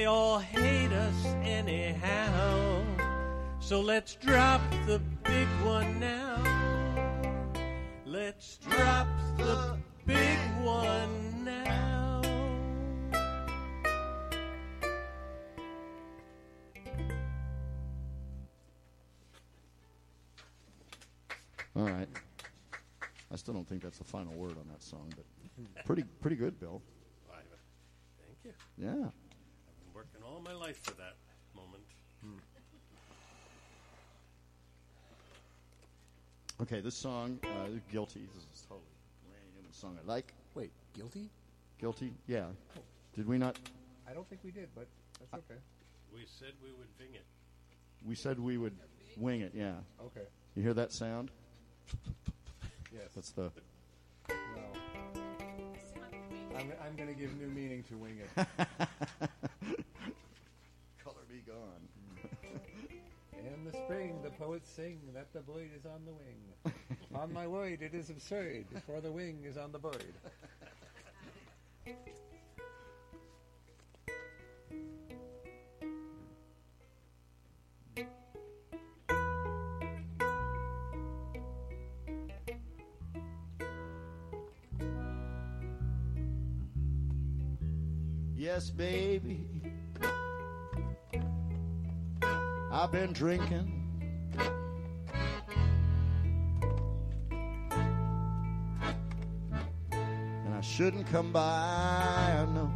[0.05, 2.84] they all hate us anyhow.
[3.59, 6.42] So let's drop the big one now.
[8.05, 12.20] Let's drop the big one now.
[21.74, 22.09] All right.
[23.32, 25.24] I still don't think that's the final word on that song, but
[25.86, 26.82] pretty pretty good, Bill.
[27.26, 28.52] Thank you.
[28.76, 29.09] Yeah.
[29.74, 31.16] I've been working all my life for that
[31.57, 31.82] moment.
[36.61, 38.86] Okay, this song, uh, "Guilty." This is totally
[39.28, 40.34] random song I like.
[40.55, 41.28] Wait, guilty?
[41.78, 42.12] Guilty?
[42.28, 42.47] Yeah.
[43.16, 43.59] Did we not?
[44.09, 44.86] I don't think we did, but
[45.18, 45.61] that's okay.
[46.14, 47.24] We said we would wing it.
[48.07, 48.76] We said we would
[49.16, 49.53] wing it.
[49.53, 49.72] Yeah.
[50.01, 50.26] Okay.
[50.55, 51.30] You hear that sound?
[52.92, 53.11] Yes.
[53.14, 53.51] That's the.
[54.28, 54.36] Well,
[56.57, 58.47] I'm, I'm going to give new meaning to wing it.
[61.35, 61.89] Be gone.
[63.32, 66.76] In the spring, the poets sing that the bird is on the wing.
[67.20, 70.14] on my word, it is absurd, for the wing is on the bird.
[88.37, 89.53] Yes, baby.
[92.75, 93.70] I've been drinking.
[99.93, 102.72] And I shouldn't come by, I know.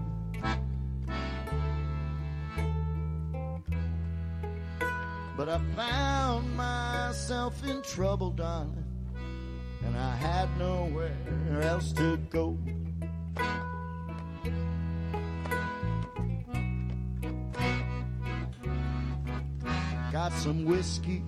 [5.37, 8.85] But I found myself in trouble, darling.
[9.85, 11.11] And I had nowhere
[11.61, 12.57] else to go.
[20.29, 21.23] Got some whiskey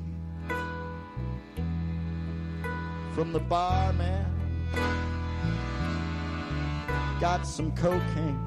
[3.14, 4.26] from the barman.
[7.18, 8.38] Got some cocaine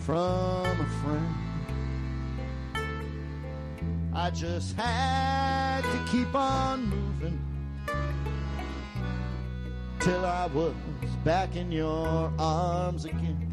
[0.00, 1.34] from a friend.
[4.12, 7.40] I just had to keep on moving
[10.00, 10.74] till I was
[11.24, 13.45] back in your arms again.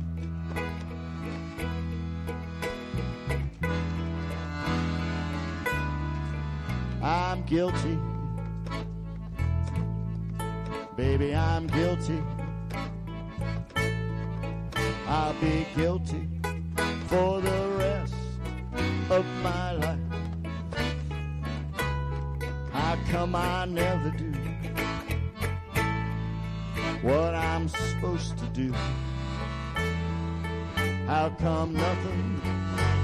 [7.54, 8.00] Guilty.
[10.98, 12.20] Baby, I'm guilty.
[15.08, 16.28] I'll be guilty
[17.06, 18.16] for the rest
[19.12, 20.00] of my life.
[22.72, 24.34] How come I never do
[27.04, 28.74] what I'm supposed to do?
[31.06, 32.42] How come nothing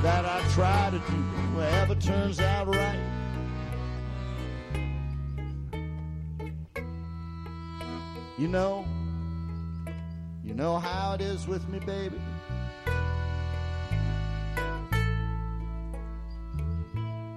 [0.01, 3.08] that I try to do ever turns out right?
[8.39, 8.85] You know,
[10.45, 12.17] you know how it is with me, baby.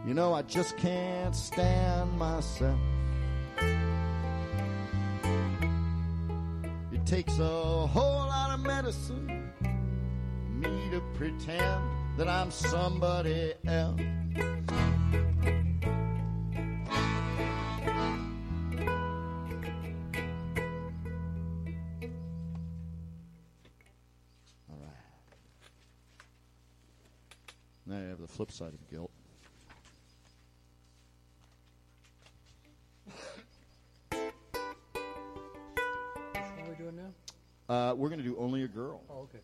[0.06, 2.78] You know, I just can't stand myself.
[6.92, 9.50] It takes a whole lot of medicine
[10.52, 11.82] me to pretend
[12.16, 14.00] that I'm somebody else.
[28.52, 29.10] Side of guilt.
[34.10, 34.20] What
[36.58, 37.74] are we doing now?
[37.74, 39.00] Uh, we're going to do Only a Girl.
[39.08, 39.38] Oh, okay.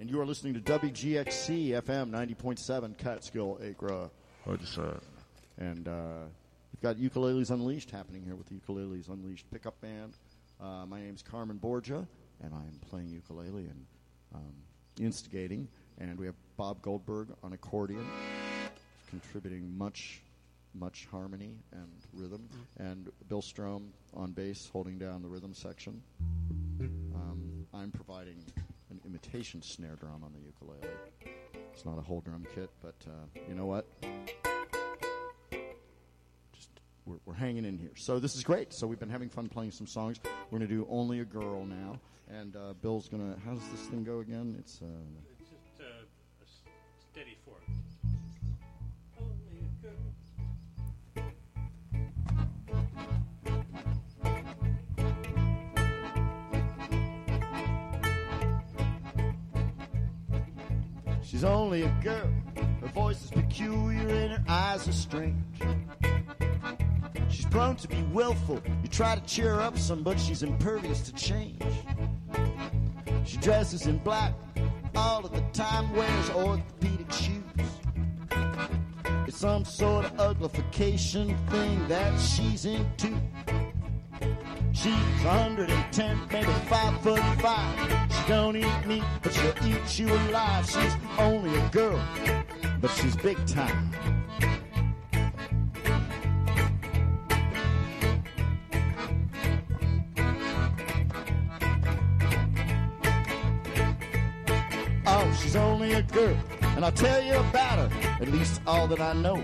[0.00, 4.08] And you are listening to WGXC FM 90.7 Catskill Acra.
[4.44, 5.00] Hudson.
[5.58, 6.26] And uh,
[6.72, 10.12] we've got Ukuleles Unleashed happening here with the Ukuleles Unleashed pickup band.
[10.60, 12.06] Uh, my name's Carmen Borgia,
[12.44, 13.86] and I'm playing ukulele and
[14.36, 14.54] um,
[15.00, 15.66] instigating.
[16.00, 18.06] And we have Bob Goldberg on accordion,
[19.10, 20.20] contributing much,
[20.74, 22.48] much harmony and rhythm.
[22.78, 26.00] And Bill Strom on bass, holding down the rhythm section.
[26.80, 28.44] Um, I'm providing
[28.90, 30.94] an imitation snare drum on the ukulele.
[31.72, 33.86] It's not a whole drum kit, but uh, you know what?
[36.52, 36.70] Just
[37.06, 37.92] we're, we're hanging in here.
[37.96, 38.72] So this is great.
[38.72, 40.20] So we've been having fun playing some songs.
[40.50, 43.40] We're going to do "Only a Girl" now, and uh, Bill's going to.
[43.40, 44.56] How does this thing go again?
[44.60, 44.80] It's.
[44.80, 45.27] Uh, uh,
[61.30, 62.26] She's only a girl.
[62.80, 65.36] Her voice is peculiar and her eyes are strange.
[67.28, 68.62] She's prone to be willful.
[68.82, 71.62] You try to cheer up some, but she's impervious to change.
[73.26, 74.32] She dresses in black
[74.94, 77.42] all of the time, wears orthopedic shoes.
[79.26, 83.20] It's some sort of uglification thing that she's into.
[84.80, 88.12] She's 110, maybe 5 foot 5.
[88.12, 90.70] She don't eat meat, but she'll eat you alive.
[90.70, 92.00] She's only a girl,
[92.80, 93.90] but she's big time.
[105.08, 106.36] Oh, she's only a girl,
[106.76, 109.42] and I'll tell you about her, at least all that I know.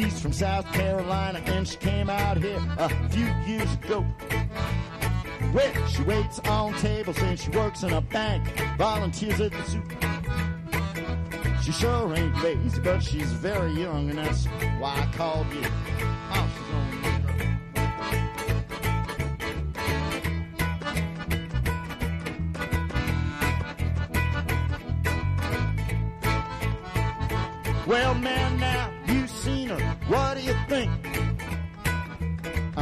[0.00, 4.06] She's from South Carolina, and she came out here a few years ago.
[5.52, 8.48] Well, she waits on tables and she works in a bank,
[8.78, 9.82] volunteers at the zoo.
[11.62, 14.46] She sure ain't lazy, but she's very young, and that's
[14.78, 16.09] why I called you.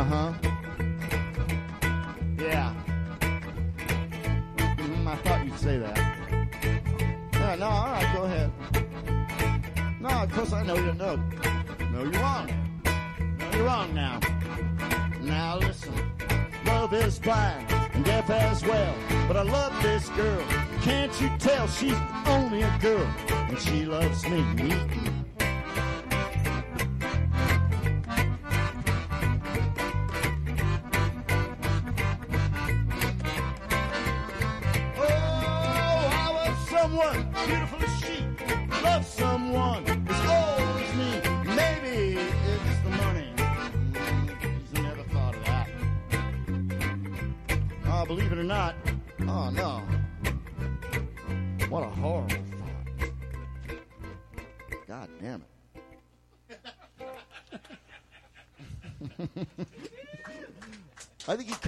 [0.09, 0.33] Huh.
[2.39, 2.75] Yeah.
[4.57, 5.99] Mm, I thought you'd say that.
[7.35, 8.51] Yeah, no, all right, go ahead.
[10.01, 11.17] No, of course I know you know.
[11.93, 12.47] No, you're wrong.
[13.39, 14.21] No, you're wrong now.
[15.21, 15.93] Now listen.
[16.65, 18.95] Love is blind and deaf as well.
[19.27, 20.45] But I love this girl.
[20.83, 21.97] Can't you tell she's
[22.27, 23.07] only a girl?
[23.29, 25.08] And she loves me.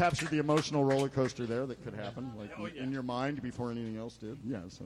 [0.00, 2.82] Captured the emotional roller coaster there that could happen, like Oh, in- yeah.
[2.84, 4.38] in your mind before anything else did.
[4.46, 4.60] Yeah.
[4.68, 4.84] So.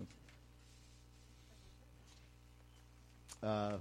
[3.40, 3.76] Uh,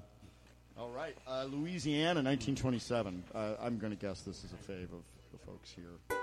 [0.78, 3.24] all right, uh, Louisiana, 1927.
[3.34, 6.20] Uh, I'm going to guess this is a fave of the folks here.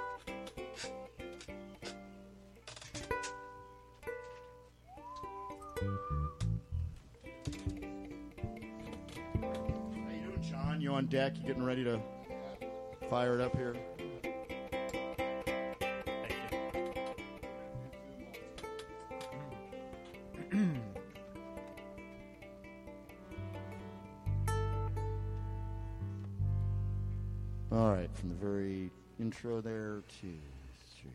[9.42, 10.80] How you doing, John?
[10.80, 11.34] You on deck?
[11.36, 12.00] You getting ready to
[13.08, 13.74] fire it up here?
[28.10, 30.38] Right, from the very intro there, two,
[31.00, 31.10] three.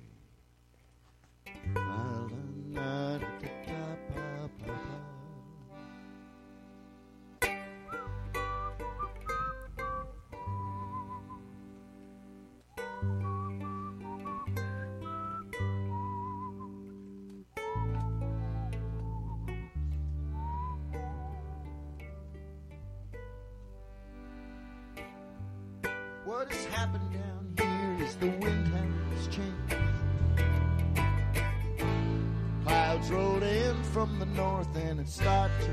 [35.05, 35.69] It started to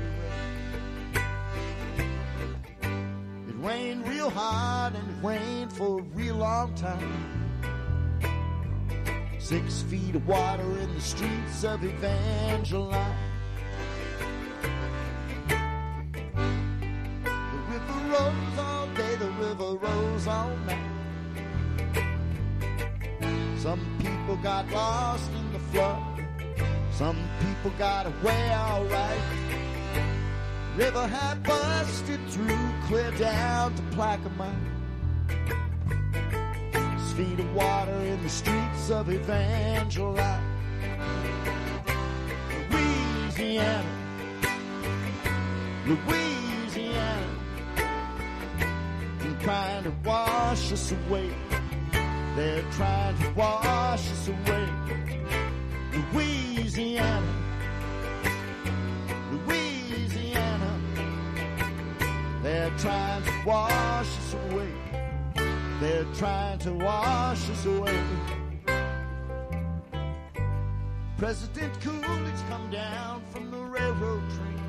[1.97, 2.19] rain.
[3.49, 7.11] It rained real hard and it rained for a real long time.
[9.39, 13.17] Six feet of water in the streets of Evangeline.
[17.23, 20.91] The river rose all day, the river rose all night.
[23.57, 26.13] Some people got lost in the flood.
[26.91, 29.12] Some people got away alright.
[30.75, 32.57] River had busted through
[32.87, 34.55] clear down to Plaquemine.
[37.15, 40.41] Feet of water in the streets of Evangeline.
[42.71, 43.85] Louisiana,
[45.85, 47.27] Louisiana,
[49.21, 51.29] and trying to wash us away.
[52.35, 54.67] They're trying to wash us away.
[56.13, 57.42] Louisiana,
[62.83, 64.67] trying to wash us away.
[65.79, 67.97] They're trying to wash us away.
[71.17, 74.59] President Coolidge come down from the railroad train.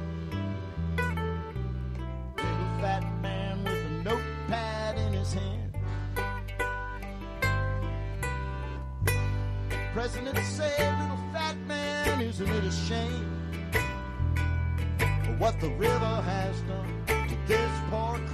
[2.37, 5.77] Little fat man with a notepad in his hand.
[9.93, 13.61] President said, little fat man, isn't it a shame?
[15.25, 17.03] For what the river has done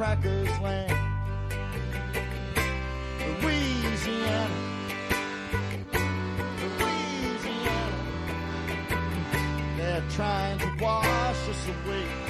[0.00, 0.96] cracker's land.
[3.42, 4.48] Louisiana,
[6.78, 7.98] Louisiana,
[9.76, 12.29] they're trying to wash us away.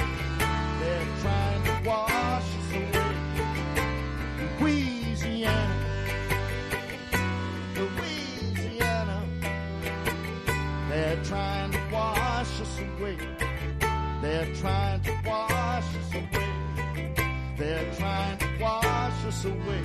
[19.41, 19.83] Us away.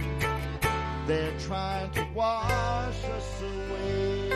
[1.08, 4.32] They're trying to wash us away.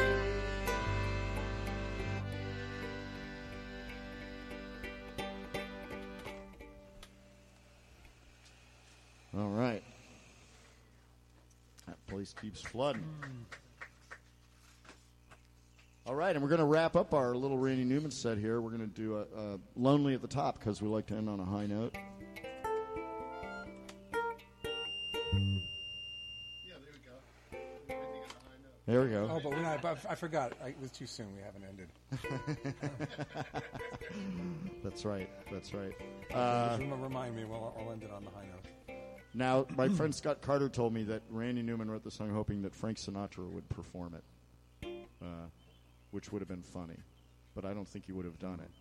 [9.37, 9.83] All right.
[11.87, 13.03] That place keeps flooding.
[16.05, 18.61] All right, and we're going to wrap up our little Randy Newman set here.
[18.61, 21.29] We're going to do a, a Lonely at the Top because we like to end
[21.29, 21.95] on a high note.
[28.89, 29.29] There we go.
[29.31, 29.83] Oh, but we're not.
[29.83, 30.53] But I forgot.
[30.63, 31.27] I, it was too soon.
[31.35, 31.89] We haven't ended.
[34.83, 35.29] That's right.
[35.51, 35.91] That's right.
[36.27, 37.45] Just Uh, remind me.
[37.45, 38.97] We'll, I'll end it on the high note.
[39.35, 42.73] now, my friend Scott Carter told me that Randy Newman wrote the song hoping that
[42.73, 44.87] Frank Sinatra would perform it,
[45.21, 45.25] uh,
[46.09, 46.97] which would have been funny,
[47.53, 48.71] but I don't think he would have done it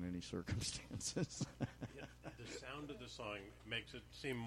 [0.00, 1.44] in any circumstances.
[1.60, 3.36] The sound of the song
[3.68, 4.46] makes it seem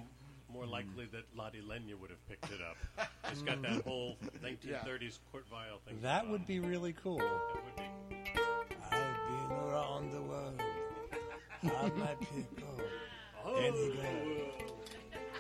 [0.52, 3.08] more likely that Lotte Lenya would have picked it up.
[3.32, 6.00] It's got that whole 1930s Kurt Weill thing.
[6.02, 7.18] That would be really cool.
[7.20, 7.30] That
[7.64, 7.84] would be.
[8.92, 10.62] I've been around the world.
[11.64, 12.82] I might pick up
[13.58, 14.82] any girl.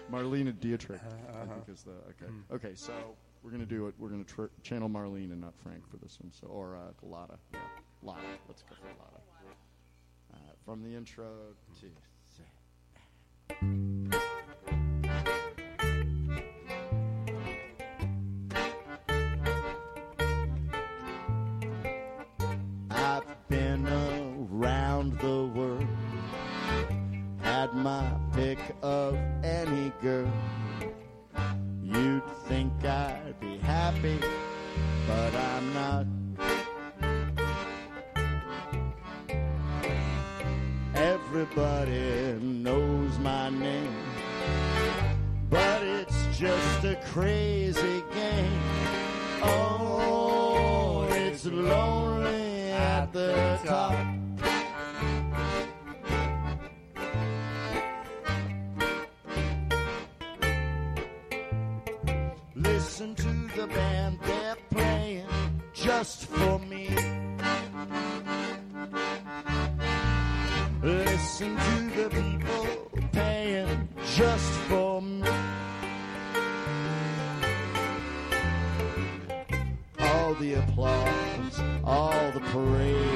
[0.09, 1.45] Marlene Dietrich, I Uh-huh.
[1.55, 2.31] think is the okay.
[2.53, 2.93] Okay, so
[3.43, 3.95] we're gonna do it.
[3.97, 6.31] We're gonna tr- channel Marlene and not Frank for this one.
[6.31, 7.59] So or uh, Lotta, yeah,
[8.03, 8.21] Lotta.
[8.47, 9.21] Let's go for Lotta.
[10.33, 11.25] Uh, from the intro
[11.81, 11.87] to.
[23.51, 25.85] Been around the world,
[27.41, 30.31] had my pick of any girl.
[31.83, 34.19] You'd think I'd be happy,
[35.05, 36.05] but I'm not.
[40.95, 43.97] Everybody knows my name,
[45.49, 48.61] but it's just a crazy game.
[49.43, 52.20] Oh, it's lonely
[53.15, 53.95] at the top.
[62.55, 65.25] Listen to the band, they're playing
[65.73, 66.89] just for me.
[70.81, 75.27] Listen to the people paying just for me.
[79.99, 81.30] All the applause,
[82.33, 83.10] the parades,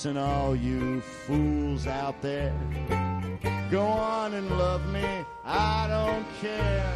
[0.00, 2.54] Listen, all you fools out there.
[3.70, 5.04] Go on and love me,
[5.44, 6.90] I don't care.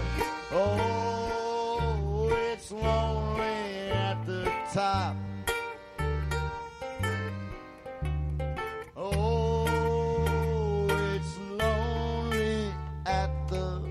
[0.53, 5.17] Oh, it's lonely at the top.
[8.97, 12.73] Oh, it's lonely
[13.05, 13.83] at the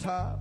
[0.00, 0.40] top.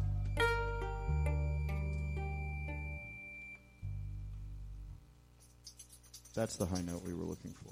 [6.34, 7.70] That's the high note we were looking for.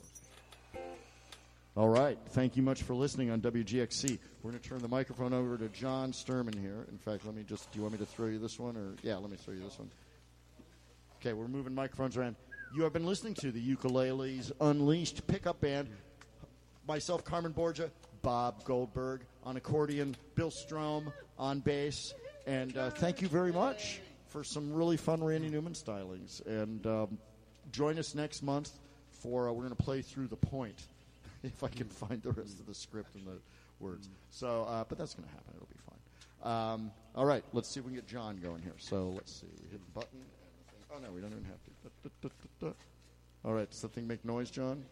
[2.37, 4.19] Thank you much for listening on WGXC.
[4.43, 6.85] We're going to turn the microphone over to John Sturman here.
[6.91, 8.77] In fact, let me just, do you want me to throw you this one?
[8.77, 9.89] Or, yeah, let me throw you this one.
[11.19, 12.35] Okay, we're moving microphones around.
[12.75, 15.89] You have been listening to the Ukuleles Unleashed pickup band.
[16.87, 17.89] Myself, Carmen Borgia,
[18.21, 22.13] Bob Goldberg on accordion, Bill Strom on bass.
[22.45, 26.45] And uh, thank you very much for some really fun Randy Newman stylings.
[26.45, 27.17] And um,
[27.71, 28.73] join us next month
[29.09, 30.83] for uh, we're going to play through the point
[31.43, 33.37] if I can find the rest of the script and the
[33.79, 34.09] words.
[34.31, 35.53] So, uh, but that's going to happen.
[35.55, 35.93] It'll be fine.
[36.73, 38.75] Um, all right, let's see if we can get John going here.
[38.77, 39.47] So let's see.
[39.63, 40.19] We hit the button.
[40.93, 41.71] Oh no, we don't even have to.
[41.83, 42.29] Da, da, da,
[42.61, 42.73] da, da.
[43.43, 44.83] All right, does the thing make noise, John?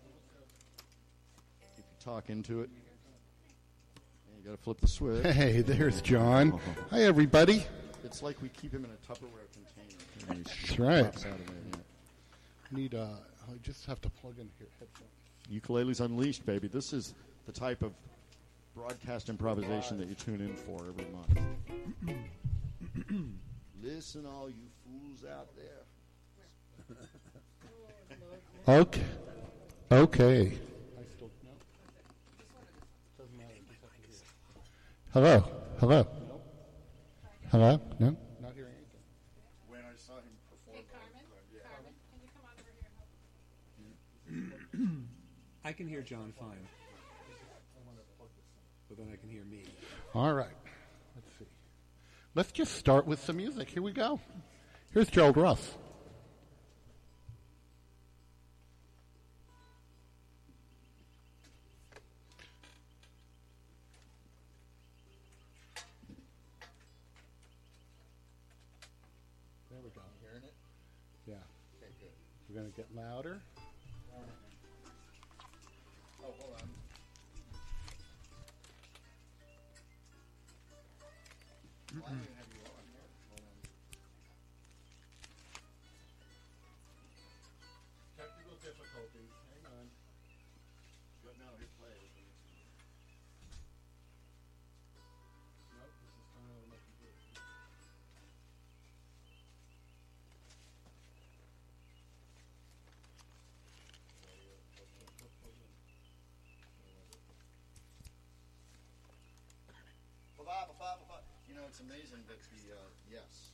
[1.77, 5.23] If you talk into it, Yeah, you got to flip the switch.
[5.33, 6.59] Hey, there's John.
[6.91, 7.63] Hi, everybody.
[8.03, 10.29] It's like we keep him in a Tupperware container.
[10.29, 11.05] and he That's right.
[11.05, 12.77] out of there, yeah.
[12.77, 13.07] Need uh,
[13.47, 15.09] I just have to plug in here headphones.
[15.51, 16.67] Ukuleles Unleashed, baby.
[16.67, 17.13] This is
[17.45, 17.93] the type of
[18.75, 21.39] broadcast improvisation that you tune in for every month.
[23.83, 26.97] Listen, all you fools out there.
[28.67, 29.03] Okay.
[29.91, 30.57] Okay.
[35.13, 35.43] Hello.
[35.79, 36.07] Hello.
[37.51, 37.79] Hello.
[37.99, 38.17] No.
[38.41, 39.05] Not hearing anything.
[39.69, 40.83] When I saw him perform,
[45.65, 46.67] I can hear John fine.
[48.87, 49.63] But then I can hear me.
[50.13, 50.47] All right.
[51.15, 51.45] Let's see.
[52.35, 53.71] Let's just start with some music.
[53.71, 54.19] Here we go.
[54.93, 55.71] Here's Gerald Russ.
[69.71, 70.01] There we go.
[70.21, 70.53] Hearing it?
[71.25, 71.33] Yeah.
[71.81, 72.09] Okay, good.
[72.49, 73.41] We're going to get louder.
[111.67, 113.49] It's amazing that the uh, yes,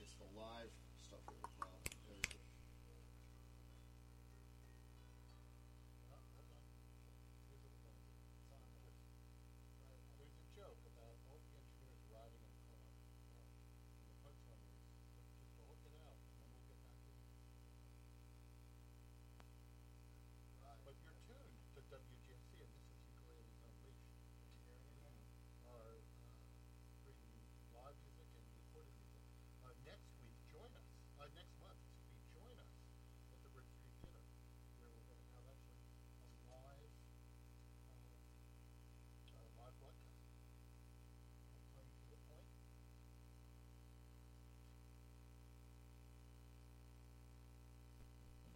[0.00, 0.72] it's the live
[1.04, 1.81] stuff that we're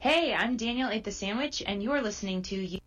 [0.07, 2.79] Hey, I'm Daniel Ate the Sandwich, and you're listening to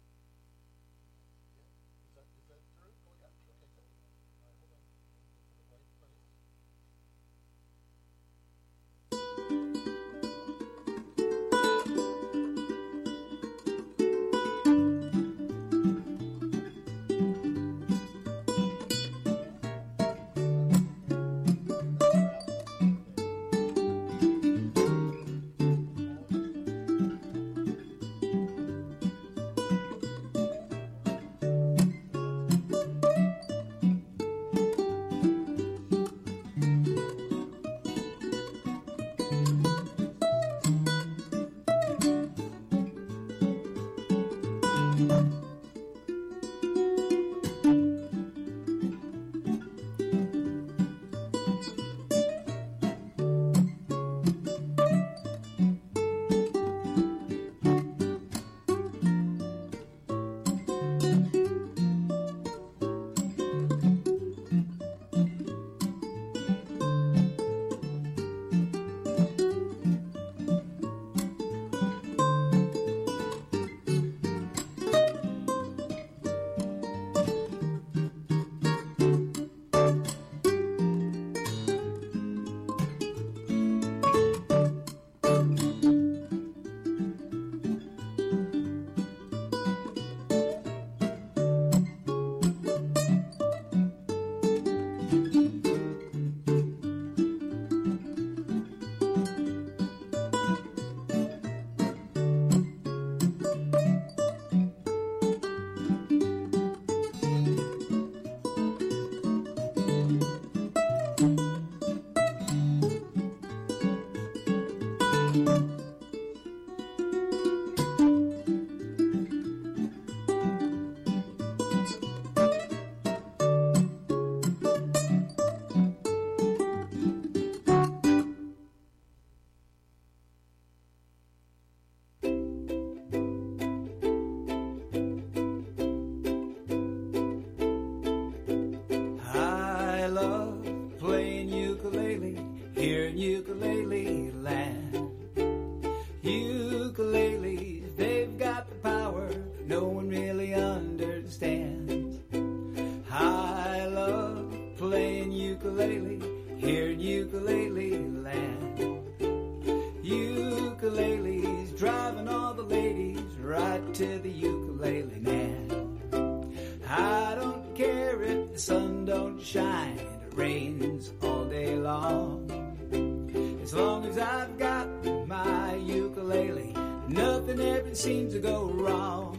[177.90, 179.36] nothing seems to go wrong.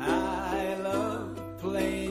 [0.00, 2.05] I love playing.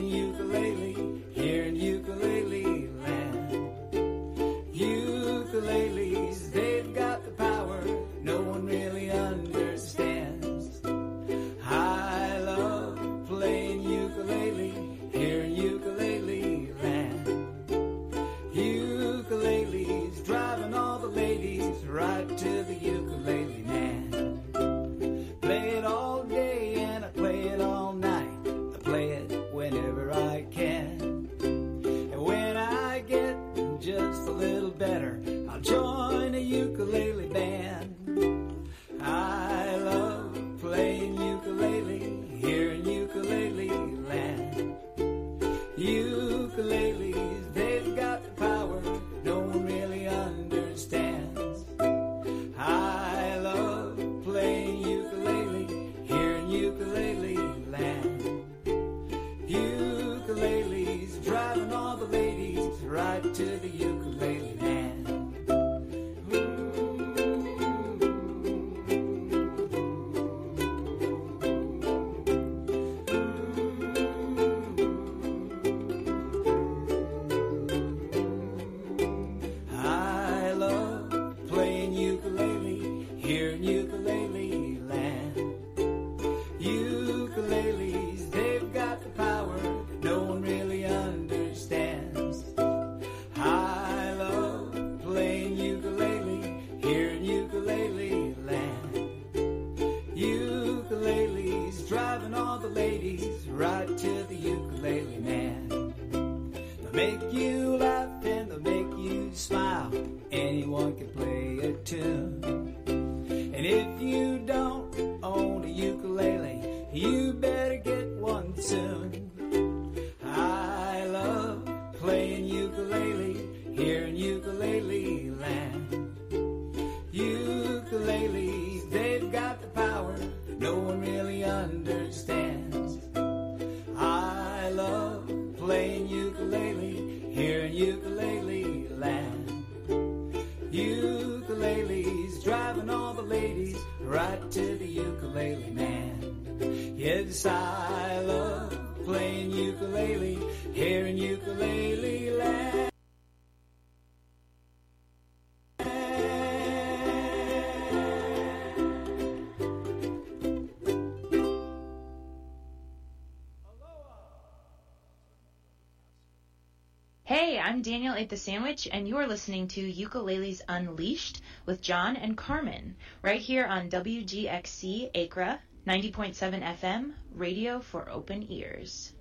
[168.24, 173.90] The Sandwich, and you're listening to Ukuleles Unleashed with John and Carmen, right here on
[173.90, 179.12] WGXC Acra 90.7 FM, radio for open ears.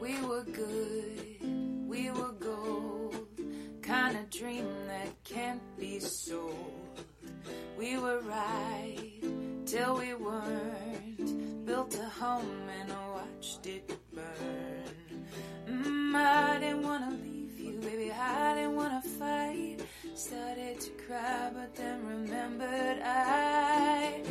[0.00, 0.95] We were good.
[4.46, 7.00] dream that can't be sold.
[7.76, 9.20] We were right
[9.66, 11.66] till we weren't.
[11.66, 14.84] Built a home and watched it burn.
[15.68, 18.12] Mm, I didn't wanna leave you, baby.
[18.12, 19.78] I didn't wanna fight.
[20.14, 24.22] Started to cry, but then remembered I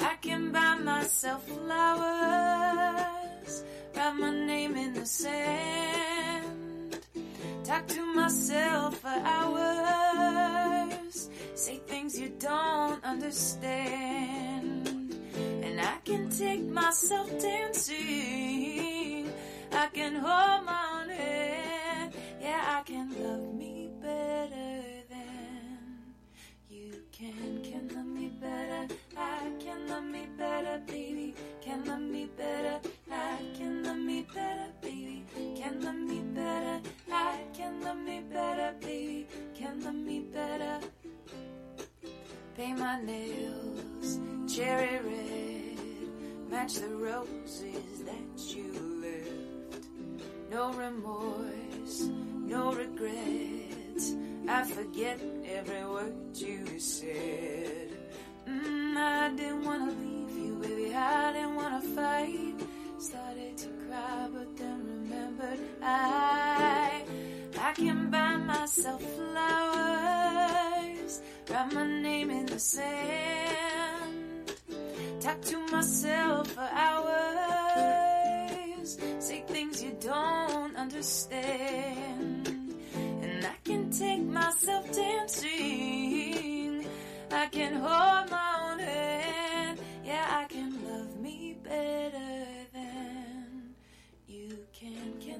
[0.00, 2.74] I can buy myself flowers,
[3.94, 6.19] write my name in the sand.
[7.70, 11.30] Talk to myself for hours.
[11.54, 15.14] Say things you don't understand.
[15.62, 19.30] And I can take myself dancing.
[19.70, 22.12] I can hold my own hand.
[22.40, 25.78] Yeah, I can love me better than
[26.68, 27.62] you can.
[27.62, 28.92] Can love me better.
[29.16, 31.36] I can love me better, baby.
[31.60, 32.80] Can love me better.
[33.12, 35.24] I can love me better, baby.
[35.56, 36.80] Can love me better.
[37.12, 39.26] I can love me better, baby.
[39.54, 40.80] Can love me better.
[42.56, 44.20] Paint my nails
[44.54, 49.84] cherry red, match the roses that you left.
[50.50, 54.16] No remorse, no regrets.
[54.48, 57.96] I forget every word you said.
[58.48, 60.94] Mm, I didn't wanna leave you, baby.
[60.94, 62.54] I didn't wanna fight.
[63.00, 67.02] Started to cry, but then remembered I
[67.58, 70.42] I can buy myself flowers,
[71.48, 74.52] write my name in the sand,
[75.18, 77.78] talk to myself for hours,
[79.18, 82.74] say things you don't understand,
[83.22, 86.84] and I can take myself dancing.
[87.32, 89.80] I can hold my own hand.
[90.04, 92.29] Yeah, I can love me better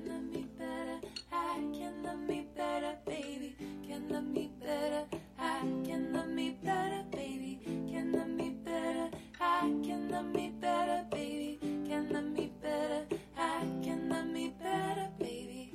[0.02, 0.10] can.
[0.10, 1.00] Love me better.
[1.32, 3.56] I can love me better, baby.
[3.86, 5.04] Can love me better.
[5.38, 7.60] I can love me better, baby.
[7.90, 9.10] Can love me better.
[9.40, 11.58] I can love me better, baby.
[11.86, 13.06] Can love me better.
[13.36, 15.72] I can love me better, baby.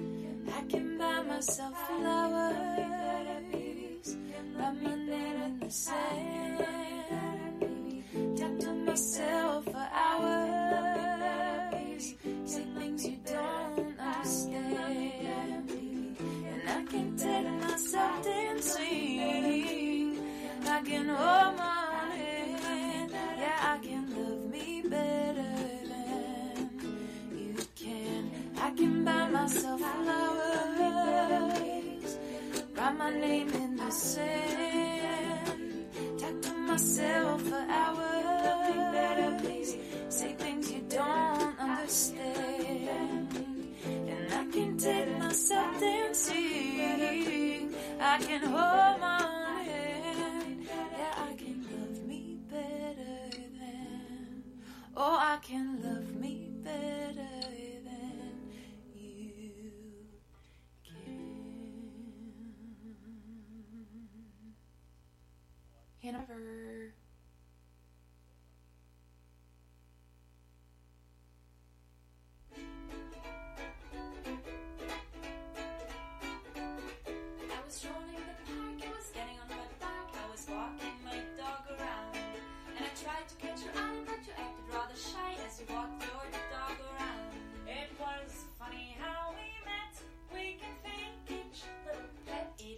[0.53, 2.55] I can buy myself flowers.
[4.57, 6.65] Write my name in the sand.
[8.38, 10.64] Talk myself for hours.
[11.97, 12.17] Say
[12.77, 15.69] things you don't understand.
[15.69, 20.19] And I can take myself dancing.
[20.67, 23.11] I can hold my hand.
[23.11, 25.55] Yeah, I can love me better
[25.87, 26.69] than
[27.33, 28.31] you can.
[28.57, 30.97] I can buy myself flowers.
[32.75, 35.85] Write my name in the sand.
[36.19, 38.15] Talk to myself for hours.
[40.16, 43.28] Say things you don't understand.
[43.84, 47.76] And I can take myself dancing.
[47.99, 50.68] I can hold my own hand.
[50.97, 54.43] Yeah, I can love me better than.
[54.95, 57.41] Oh, I can love me better
[57.84, 58.53] than
[58.95, 59.51] you
[60.86, 61.11] can.
[66.01, 66.93] Hanover.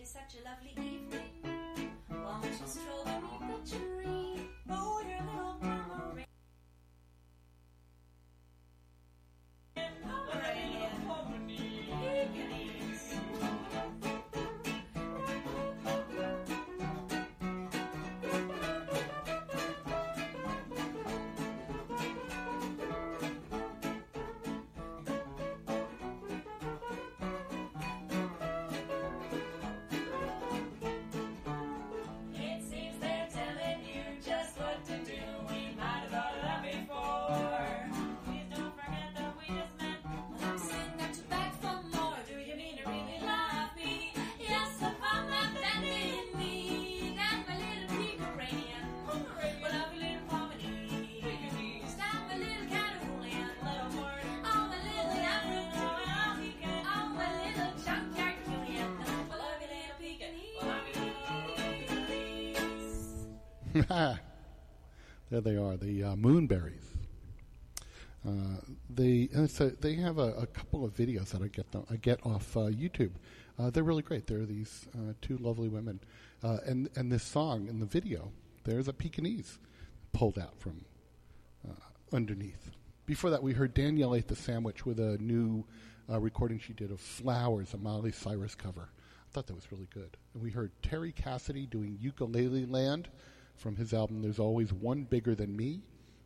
[0.08, 1.91] Such a lovely evening.
[2.10, 4.26] Won't you stroll beneath the tree?
[63.89, 66.86] there they are, the uh, Moonberries.
[68.28, 68.32] Uh,
[68.89, 71.95] they uh, so they have a, a couple of videos that I get them, I
[71.95, 73.11] get off uh, YouTube.
[73.59, 74.28] Uh, they're really great.
[74.28, 74.88] There are these
[75.21, 75.99] two lovely women,
[76.43, 78.32] and and this song in the video,
[78.65, 79.59] there's a Pekingese
[80.13, 80.86] pulled out from
[82.13, 82.71] underneath.
[83.05, 85.65] Before that, we heard Danielle ate the sandwich with a new
[86.09, 88.89] uh, recording she did of "Flowers," a Miley Cyrus cover.
[88.91, 90.17] I thought that was really good.
[90.34, 93.09] And we heard Terry Cassidy doing "Ukulele Land"
[93.58, 95.82] from his album "There's Always One Bigger Than Me."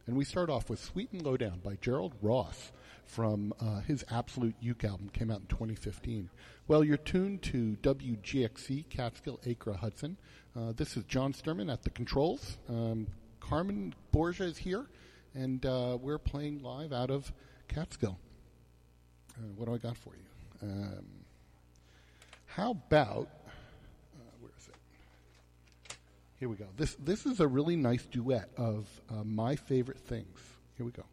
[0.05, 2.71] And we start off with "Sweet and Lowdown" by Gerald Ross
[3.05, 6.29] from uh, his Absolute Uke album, came out in 2015.
[6.67, 10.17] Well, you're tuned to WGXC Catskill Acra Hudson.
[10.55, 12.57] Uh, this is John Sturman at the controls.
[12.69, 13.07] Um,
[13.39, 14.85] Carmen Borgia is here,
[15.33, 17.33] and uh, we're playing live out of
[17.67, 18.17] Catskill.
[19.37, 20.67] Uh, what do I got for you?
[20.69, 21.05] Um,
[22.45, 25.95] how about uh, where is it?
[26.41, 26.65] Here we go.
[26.75, 30.39] This this is a really nice duet of uh, my favorite things.
[30.75, 31.03] Here we go.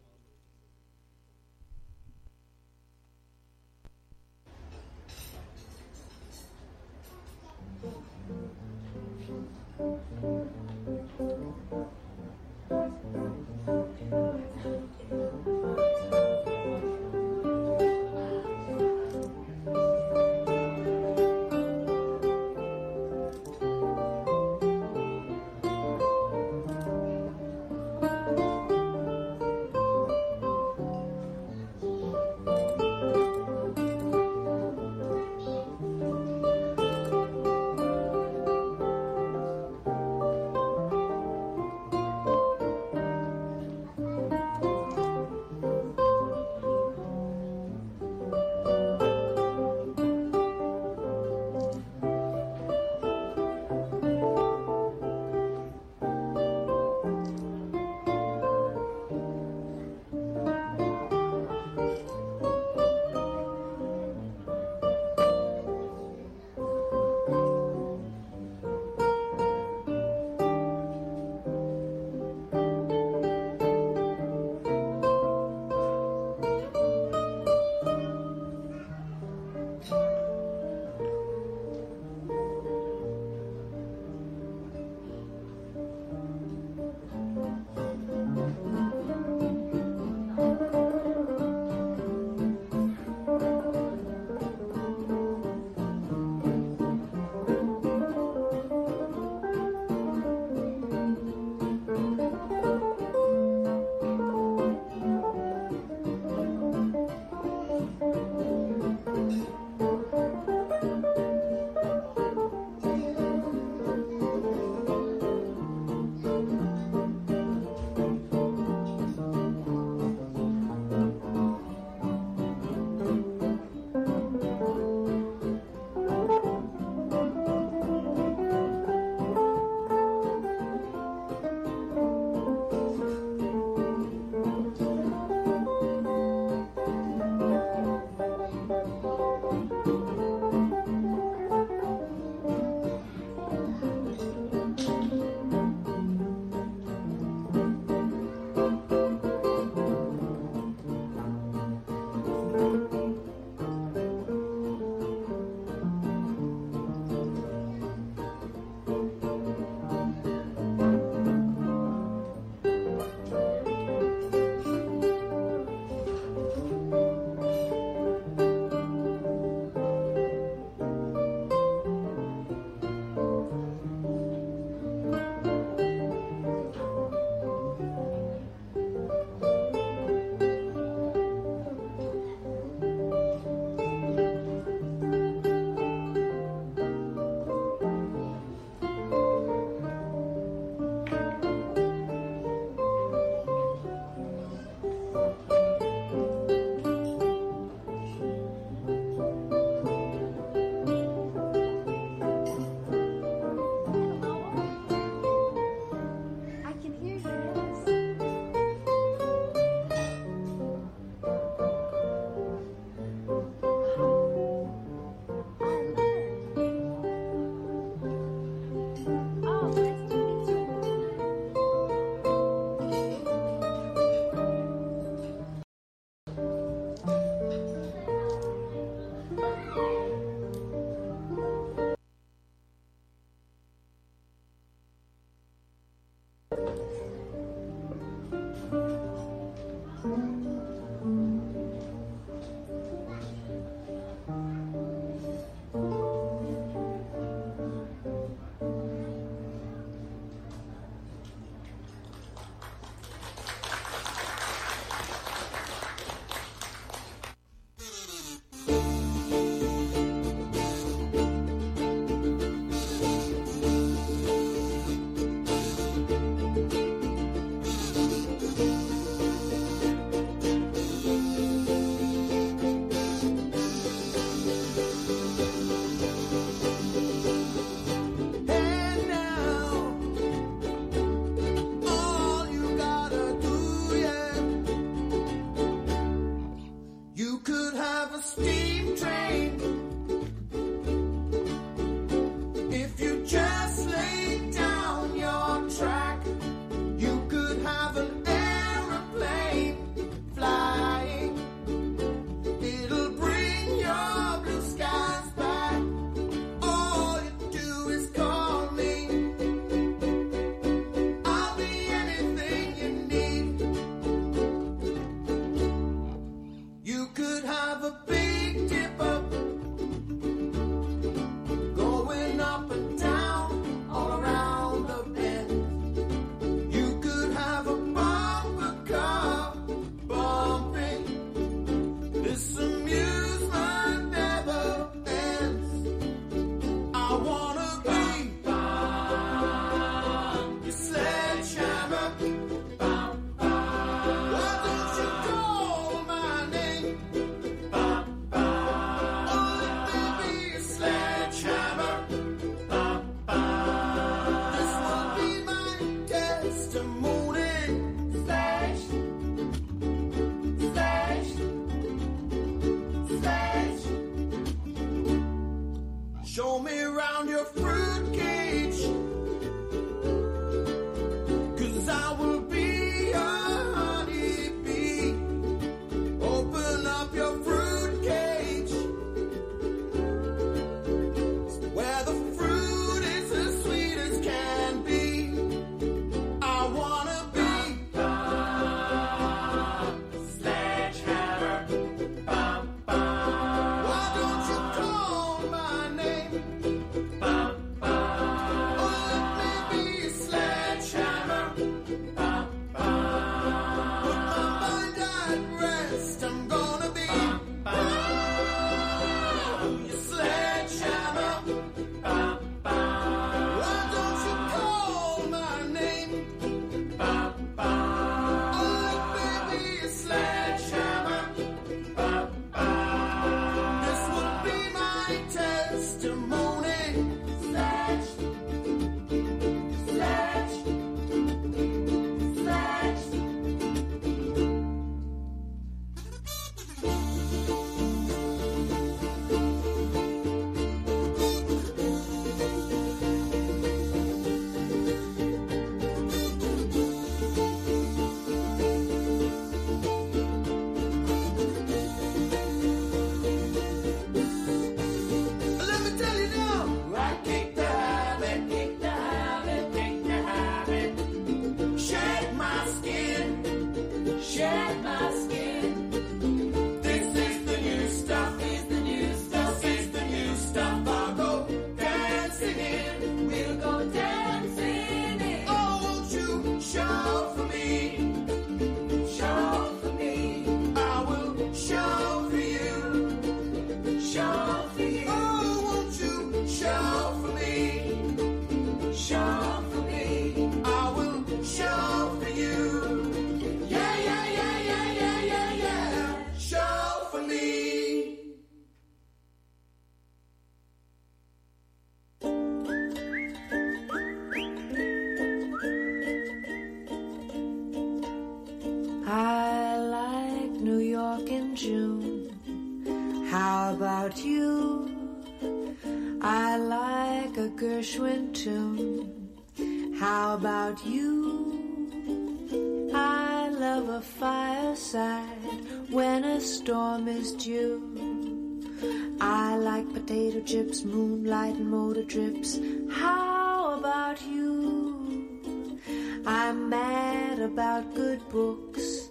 [530.45, 532.59] Chips, moonlight, and motor trips.
[532.89, 535.79] How about you?
[536.25, 539.09] I'm mad about good books,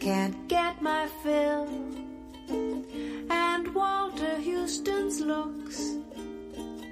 [0.00, 1.68] can't get my fill.
[3.30, 5.96] And Walter Huston's looks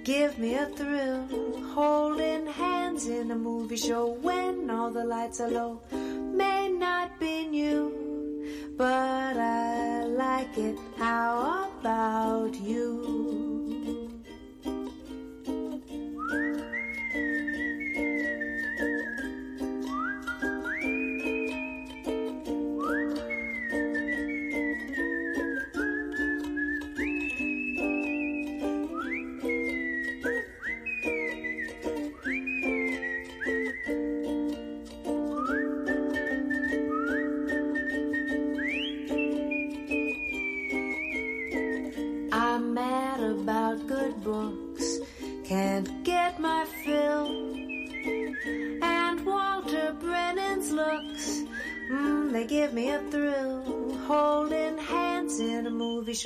[0.05, 1.27] give me a thrill.
[1.75, 7.47] Holding hands in a movie show when all the lights are low may not be
[7.47, 10.79] new, but I like it.
[10.97, 13.78] How about you?
[16.31, 16.68] I'm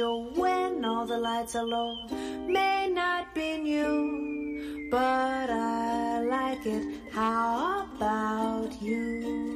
[0.01, 1.95] when all the lights are low
[2.47, 7.13] may not be new, but I like it.
[7.13, 9.53] How about you?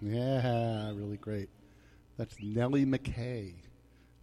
[0.00, 1.50] Yeah, really great.
[2.16, 3.52] That's Nellie McKay.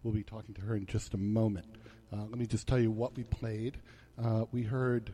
[0.02, 1.75] We'll be talking to her in just a moment.
[2.12, 3.78] Uh, let me just tell you what we played.
[4.22, 5.12] Uh, we heard.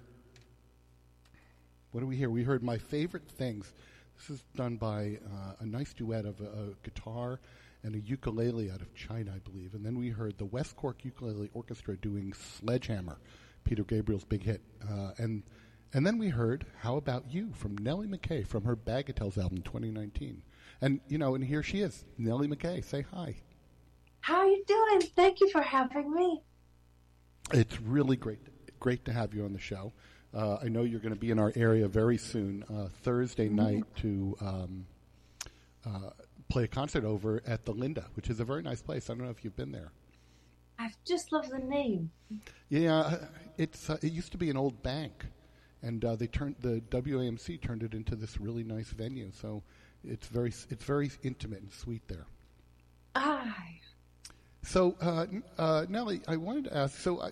[1.90, 2.30] What do we hear?
[2.30, 3.72] We heard My Favorite Things.
[4.16, 7.40] This is done by uh, a nice duet of a, a guitar
[7.82, 9.74] and a ukulele out of China, I believe.
[9.74, 13.18] And then we heard the West Cork Ukulele Orchestra doing Sledgehammer,
[13.64, 14.60] Peter Gabriel's big hit.
[14.88, 15.42] Uh, and
[15.94, 20.42] and then we heard How About You from Nellie McKay from her Bagatelles album 2019.
[20.80, 22.82] And, you know, and here she is, Nellie McKay.
[22.82, 23.36] Say hi.
[24.20, 25.02] How are you doing?
[25.14, 26.42] Thank you for having me.
[27.52, 28.38] It's really great,
[28.80, 29.92] great to have you on the show.
[30.34, 33.84] Uh, I know you're going to be in our area very soon, uh, Thursday night,
[33.96, 34.86] to um,
[35.84, 36.10] uh,
[36.48, 39.10] play a concert over at the Linda, which is a very nice place.
[39.10, 39.92] I don't know if you've been there.
[40.78, 42.10] I just love the name.
[42.70, 43.16] Yeah,
[43.58, 45.26] it's uh, it used to be an old bank,
[45.82, 49.30] and uh, they turned the WAMC turned it into this really nice venue.
[49.32, 49.62] So
[50.02, 52.26] it's very it's very intimate and sweet there.
[53.14, 53.54] Ah,
[54.62, 55.26] So, uh,
[55.58, 56.98] uh, Nellie, I wanted to ask.
[56.98, 57.30] So, I,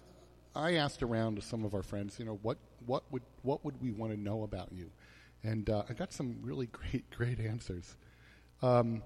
[0.54, 2.18] I asked around to some of our friends.
[2.18, 4.90] You know, what what would what would we want to know about you?
[5.42, 7.96] And uh, I got some really great great answers.
[8.62, 9.02] Um,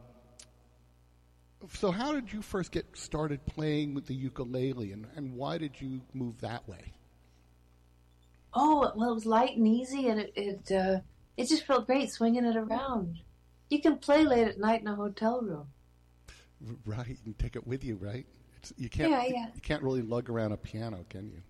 [1.73, 5.81] so, how did you first get started playing with the ukulele, and, and why did
[5.81, 6.93] you move that way?
[8.55, 11.01] oh, well, it was light and easy, and it it uh,
[11.37, 13.21] it just felt great swinging it around.
[13.69, 15.69] You can play late at night in a hotel room.
[16.87, 18.27] Right, and take it with you, right?
[18.77, 19.47] You can't Yeah, yeah.
[19.55, 21.43] you can't really lug around a piano, can you?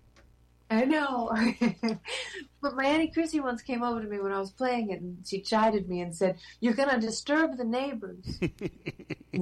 [0.69, 1.31] I know.
[2.61, 5.17] but my Auntie Chrissy once came over to me when I was playing it, and
[5.25, 8.39] she chided me and said, "You're going to disturb the neighbors."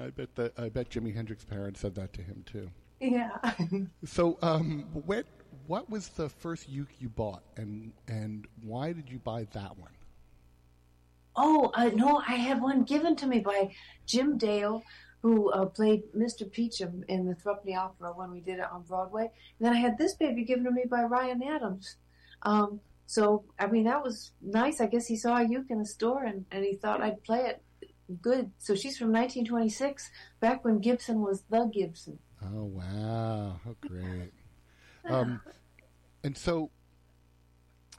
[0.00, 2.70] I bet that I bet Jimi Hendrix's parents said that to him too.
[3.00, 3.30] yeah.
[4.04, 5.26] So, um, what
[5.66, 9.90] what was the first uke you bought, and and why did you buy that one?
[11.34, 13.72] Oh, uh, no, I had one given to me by
[14.06, 14.82] Jim Dale,
[15.26, 16.48] who uh, played Mr.
[16.48, 19.22] Peachum in the Threepenny Opera when we did it on Broadway.
[19.58, 21.96] And then I had this baby given to me by Ryan Adams.
[22.42, 24.80] Um, so, I mean, that was nice.
[24.80, 27.40] I guess he saw a uke in the store and, and he thought I'd play
[27.40, 27.60] it
[28.22, 28.52] good.
[28.58, 32.20] So she's from 1926, back when Gibson was the Gibson.
[32.44, 34.30] Oh wow, how great!
[35.08, 35.40] Um,
[36.22, 36.70] and so,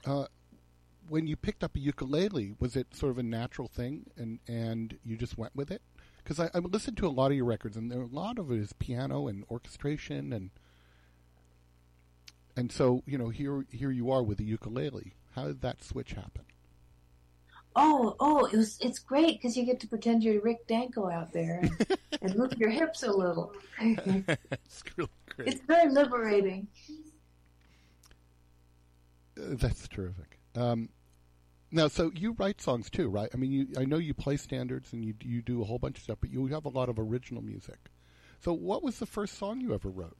[0.05, 0.27] uh,
[1.09, 4.97] when you picked up a ukulele, was it sort of a natural thing, and and
[5.03, 5.81] you just went with it?
[6.27, 8.51] Because I, I listened to a lot of your records, and there, a lot of
[8.51, 10.49] it is piano and orchestration, and
[12.57, 15.13] and so you know here here you are with the ukulele.
[15.35, 16.43] How did that switch happen?
[17.77, 21.31] Oh, oh, it was it's great because you get to pretend you're Rick Danko out
[21.31, 23.53] there and, and move your hips a little.
[23.79, 25.47] It's really great.
[25.47, 26.67] It's very liberating.
[29.39, 30.39] Uh, That's terrific.
[30.55, 30.89] Um,
[31.71, 33.29] now, so you write songs too, right?
[33.33, 35.97] I mean, you, I know you play standards and you you do a whole bunch
[35.97, 37.89] of stuff, but you have a lot of original music.
[38.39, 40.17] So, what was the first song you ever wrote?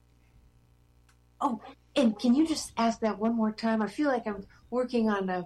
[1.40, 1.62] Oh,
[1.96, 3.82] and can you just ask that one more time?
[3.82, 5.46] I feel like I'm working on a,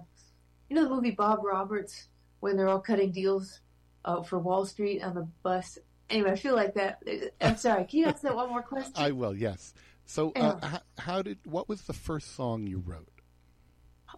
[0.68, 2.08] you know, the movie Bob Roberts
[2.40, 3.60] when they're all cutting deals
[4.04, 5.78] uh, for Wall Street on the bus.
[6.08, 7.02] Anyway, I feel like that.
[7.40, 7.84] I'm sorry.
[7.84, 8.92] Can you ask that one more question?
[8.96, 9.36] I will.
[9.36, 9.74] Yes.
[10.04, 11.38] So, uh, h- how did?
[11.44, 13.08] What was the first song you wrote?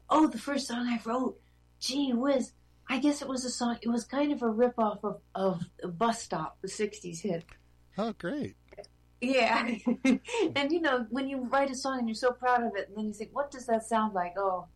[0.09, 1.39] Oh, the first song I wrote.
[1.81, 2.53] Gee whiz.
[2.89, 3.79] I guess it was a song.
[3.81, 5.63] It was kind of a ripoff of of
[5.99, 7.45] Bus Stop, the '60s hit.
[7.97, 8.57] Oh, great.
[9.21, 9.67] Yeah,
[10.57, 12.97] and you know when you write a song and you're so proud of it, and
[12.97, 14.35] then you think, what does that sound like?
[14.37, 14.67] Oh,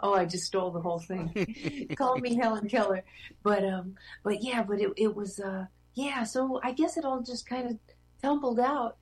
[0.00, 1.88] oh, I just stole the whole thing.
[1.96, 3.02] Call me Helen Keller,
[3.42, 6.24] but um, but yeah, but it it was uh, yeah.
[6.24, 7.78] So I guess it all just kind of
[8.20, 8.98] tumbled out.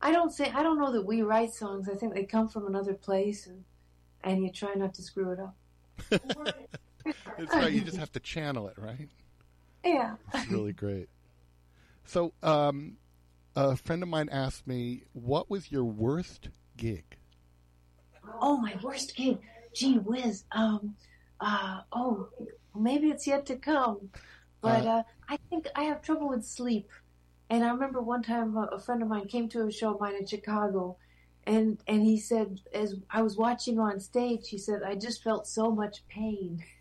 [0.00, 1.88] I don't say I don't know that we write songs.
[1.88, 3.64] I think they come from another place, and
[4.24, 5.56] and you try not to screw it up.
[7.38, 7.72] That's right.
[7.72, 9.08] You just have to channel it, right?
[9.84, 10.16] Yeah.
[10.34, 11.08] It's really great.
[12.04, 12.96] So, um,
[13.54, 17.16] a friend of mine asked me, "What was your worst gig?"
[18.40, 19.38] Oh, my worst gig.
[19.74, 20.44] Gee whiz.
[20.52, 20.94] Um,
[21.40, 22.28] uh, oh,
[22.74, 24.10] maybe it's yet to come.
[24.60, 26.88] But uh, I think I have trouble with sleep.
[27.50, 30.00] And I remember one time a, a friend of mine came to a show of
[30.00, 30.96] mine in Chicago,
[31.44, 35.46] and and he said, as I was watching on stage, he said, I just felt
[35.46, 36.64] so much pain.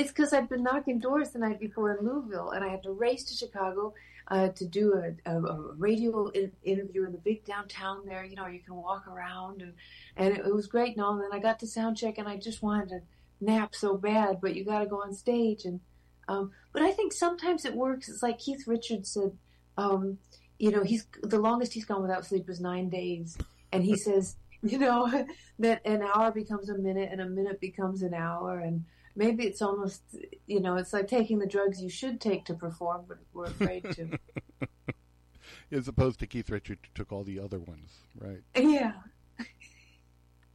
[0.00, 2.90] It's because I'd been knocking doors the night before in Louisville, and I had to
[2.92, 3.92] race to Chicago
[4.28, 8.24] uh, to do a, a, a radio in, interview in the big downtown there.
[8.24, 9.74] You know, you can walk around, and
[10.16, 11.12] and it, it was great and all.
[11.14, 13.00] And then I got to sound check, and I just wanted to
[13.42, 15.64] nap so bad, but you got to go on stage.
[15.64, 15.80] And
[16.28, 18.08] um, but I think sometimes it works.
[18.08, 19.36] It's like Keith Richards said.
[19.76, 20.18] Um,
[20.58, 23.36] you know, he's the longest he's gone without sleep was nine days,
[23.72, 25.26] and he says, you know,
[25.58, 28.84] that an hour becomes a minute, and a minute becomes an hour, and
[29.16, 30.02] maybe it's almost,
[30.46, 33.84] you know, it's like taking the drugs you should take to perform, but we're afraid
[33.92, 34.18] to.
[35.72, 38.40] As opposed to Keith Richards, who took all the other ones, right?
[38.56, 38.92] yeah.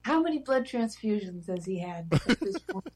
[0.02, 2.90] How many blood transfusions has he had at this point?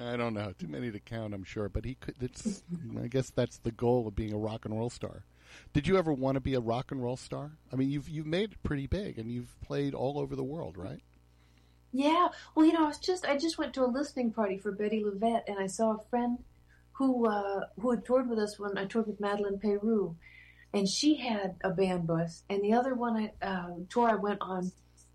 [0.00, 1.68] I don't know, too many to count, I'm sure.
[1.68, 2.14] But he could.
[3.02, 5.24] I guess that's the goal of being a rock and roll star.
[5.72, 7.52] Did you ever want to be a rock and roll star?
[7.72, 10.76] I mean, you've you've made it pretty big, and you've played all over the world,
[10.76, 11.00] right?
[11.92, 12.28] Yeah.
[12.54, 15.04] Well, you know, I was just I just went to a listening party for Bettye
[15.04, 16.38] LaVette, and I saw a friend
[16.92, 20.16] who uh, who had toured with us when I toured with Madeleine Peyroux,
[20.72, 24.40] and she had a band bus, and the other one I uh, tour I went
[24.40, 24.72] on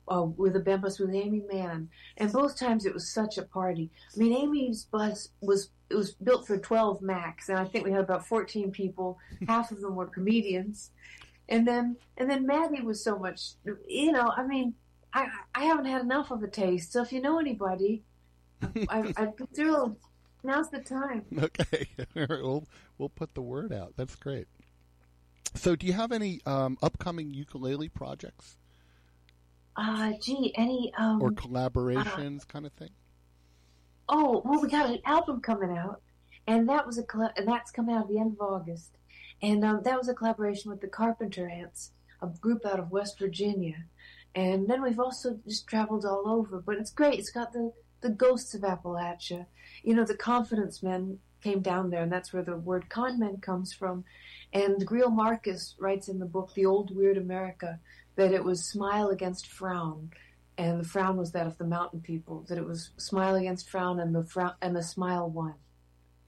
[0.10, 3.91] uh, with a bus with Aimee Mann, and both times it was such a party.
[4.14, 7.91] I mean, Aimee's bus was it was built for twelve max, and I think we
[7.91, 9.18] had about fourteen people.
[9.48, 10.91] Half of them were comedians,
[11.48, 13.52] and then and then Maddie was so much.
[13.88, 14.73] You know, I mean,
[15.14, 16.94] I I haven't had enough of a taste.
[16.94, 18.03] So if you know anybody,
[18.90, 19.98] I, I'd be thrilled.
[20.44, 21.26] Now's the time.
[21.38, 22.65] Okay, we'll
[22.98, 23.94] we'll put the word out.
[23.95, 24.48] That's great.
[25.56, 28.56] So, do you have any um, upcoming ukulele projects
[29.81, 32.89] Uh, gee, any um or collaborations, kind of thing?
[34.10, 36.01] Oh, well, we got an album coming out,
[36.47, 38.97] and that was a colla- and that's coming out at the end of August,
[39.41, 41.91] and um, that was a collaboration with the Carpenter Ants,
[42.22, 43.85] a group out of West Virginia,
[44.35, 46.60] and then we've also just traveled all over.
[46.60, 47.18] But it's great.
[47.18, 49.45] It's got the the ghosts of Appalachia.
[49.81, 53.38] You know, the Confidence Men came down there, and that's where the word con men
[53.38, 54.03] comes from.
[54.51, 57.80] And Greil Marcus writes in the book The Old Weird America
[58.20, 60.12] that it was smile against frown
[60.60, 62.46] and the frown was that of the mountain people.
[62.50, 65.56] That it was smile against frown, and the frown and the smile won.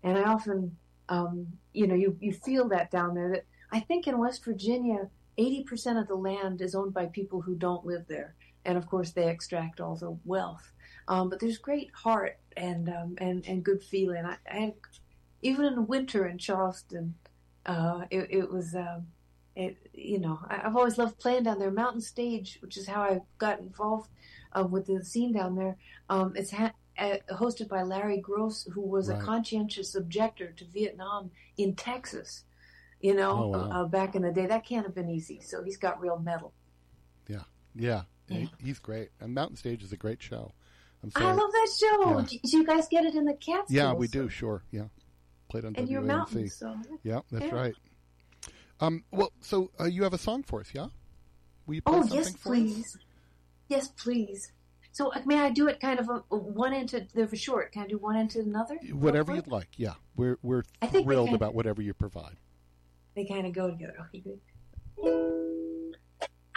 [0.03, 0.77] And I often,
[1.09, 3.29] um, you know, you you feel that down there.
[3.29, 7.41] That I think in West Virginia, eighty percent of the land is owned by people
[7.41, 10.71] who don't live there, and of course they extract all the wealth.
[11.09, 14.25] Um, but there's great heart and um, and and good feeling.
[14.25, 14.73] I, I
[15.41, 17.15] even in the winter in Charleston,
[17.65, 18.75] uh, it, it was.
[18.75, 19.07] Um,
[19.61, 21.71] it, you know, I, I've always loved playing down there.
[21.71, 24.09] Mountain Stage, which is how I got involved
[24.57, 25.75] uh, with the scene down there.
[26.09, 29.19] Um, it's ha- uh, hosted by Larry Groce, who was Right.
[29.21, 32.43] a conscientious objector to Vietnam in Texas.
[32.99, 33.71] You know, Oh, wow.
[33.71, 35.39] uh, back in the day, that can't have been easy.
[35.41, 36.53] So he's got real mettle.
[37.27, 37.43] Yeah,
[37.75, 38.37] yeah, Yeah.
[38.37, 39.09] He, he's great.
[39.19, 40.53] And Mountain Stage is a great show.
[41.15, 42.19] I love that show.
[42.19, 42.25] Yeah.
[42.43, 43.71] Do, you guys get it in the Catskills?
[43.71, 44.29] Yeah, we do.
[44.29, 44.61] Sure.
[44.71, 44.85] Yeah,
[45.49, 46.05] played on And WAMC.
[46.05, 47.55] mountains, so- Yeah, that's Yeah.
[47.55, 47.73] right.
[48.81, 50.87] Um, well, so uh, you have a song for us, yeah?
[51.67, 52.43] Will you play Oh something yes, for us?
[52.43, 52.97] please.
[53.69, 54.51] Yes, please.
[54.91, 57.35] So uh, may I do it kind of a, a one end to they're for
[57.37, 57.71] short.
[57.71, 58.75] Can I do one end to another?
[58.91, 59.69] Whatever you'd like.
[59.77, 62.35] Yeah, we're we're we thrilled can- about whatever you provide.
[63.15, 63.95] They kind of go together.
[64.07, 64.39] Okay, good.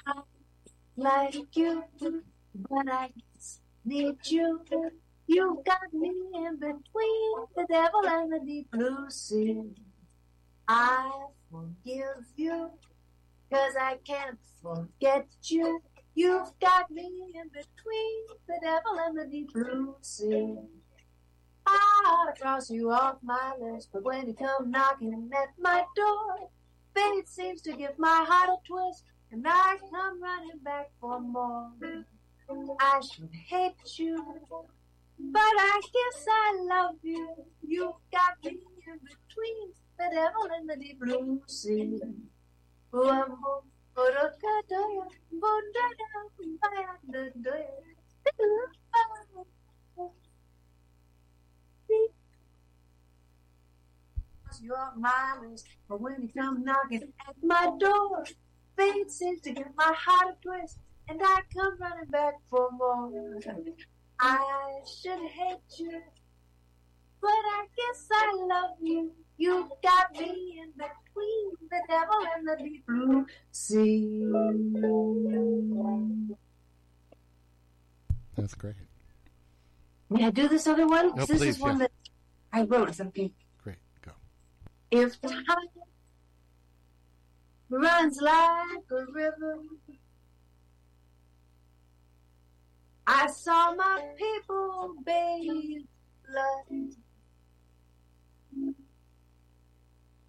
[0.07, 0.13] I
[0.97, 3.11] like you, but I
[3.85, 4.61] need you.
[5.27, 9.63] You got me in between the devil and the deep blue sea.
[10.69, 11.11] I
[11.51, 12.71] forgive you
[13.55, 15.81] Cause I can't forget you.
[16.17, 20.57] You've got me in between the devil and the deep blue sea.
[21.65, 25.85] I ought to cross you off my list, but when you come knocking at my
[25.95, 26.51] door,
[26.97, 31.71] fate seems to give my heart a twist, and I come running back for more.
[32.81, 34.41] I should hate you,
[35.19, 37.29] but I guess I love you.
[37.63, 42.01] You've got me in between the devil in the deep blue sea.
[54.63, 55.57] You're mine,
[55.89, 58.25] but when you come knocking at my door,
[58.77, 63.11] fate seems to give my heart a twist, and I come running back for more.
[64.21, 66.01] I should hate you,
[67.21, 69.13] but I guess I love you.
[69.37, 74.31] You've got me in between the devil and the deep blue sea.
[78.37, 78.75] That's great.
[80.11, 81.15] May I do this other one?
[81.17, 81.87] No, this please, is one yeah.
[81.87, 81.93] that
[82.53, 83.33] I wrote something.
[83.63, 84.13] Great, go.
[84.91, 85.35] If time
[87.69, 89.59] runs like a river,
[93.07, 95.83] I saw my people bathe
[96.29, 96.95] blood.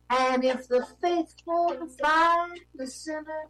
[0.09, 3.49] And if the faithful find the sinner,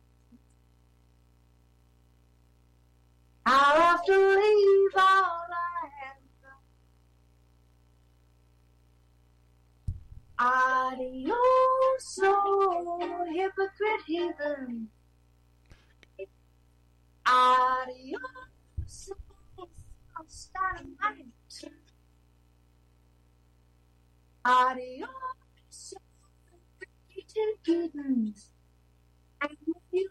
[3.45, 6.15] I'll have to leave all I have
[10.38, 14.90] Adios, oh, hypocrite heathen.
[17.26, 19.11] Adios,
[19.57, 19.69] oh,
[20.14, 21.27] false dynamite.
[24.44, 25.10] Adios,
[27.35, 28.49] repeated kittens.
[29.41, 29.57] And
[29.91, 30.07] you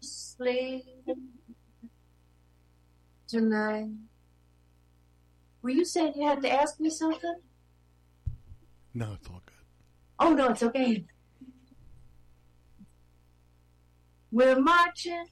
[0.00, 0.84] sleep
[3.28, 3.88] tonight.
[5.62, 7.40] Were you saying you had to ask me something?
[8.94, 9.54] No, it's all good.
[10.18, 11.04] Oh no, it's okay.
[14.32, 15.26] We're marching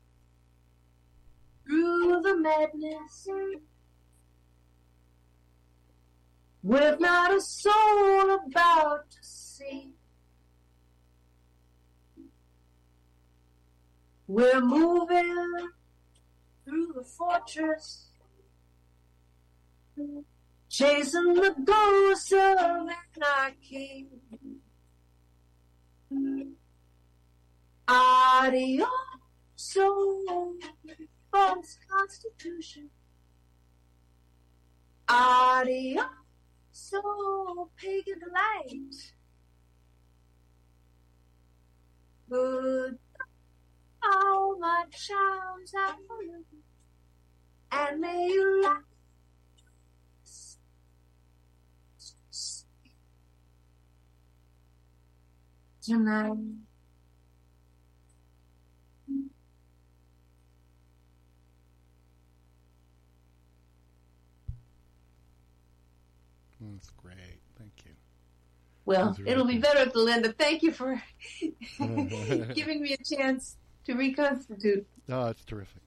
[1.67, 3.27] through the madness.
[6.63, 9.93] With not a soul about to see.
[14.27, 15.69] We're moving
[16.65, 18.09] through the fortress,
[20.69, 24.09] chasing the ghosts of anarchy.
[27.89, 28.89] Adios,
[29.57, 30.55] so
[31.33, 32.91] false constitution.
[35.09, 36.05] Adios,
[36.79, 38.95] so pagan light.
[42.31, 42.99] Good,
[44.03, 46.45] all my charms are you,
[47.73, 48.83] and may you laugh.
[55.83, 56.68] Tonight.
[66.61, 67.41] That's great.
[67.59, 67.93] Thank you.
[68.85, 70.23] Well, are it'll be better at the end.
[70.23, 71.03] But thank you for
[71.79, 74.87] giving me a chance to reconstitute.
[75.09, 75.83] Oh, that's terrific.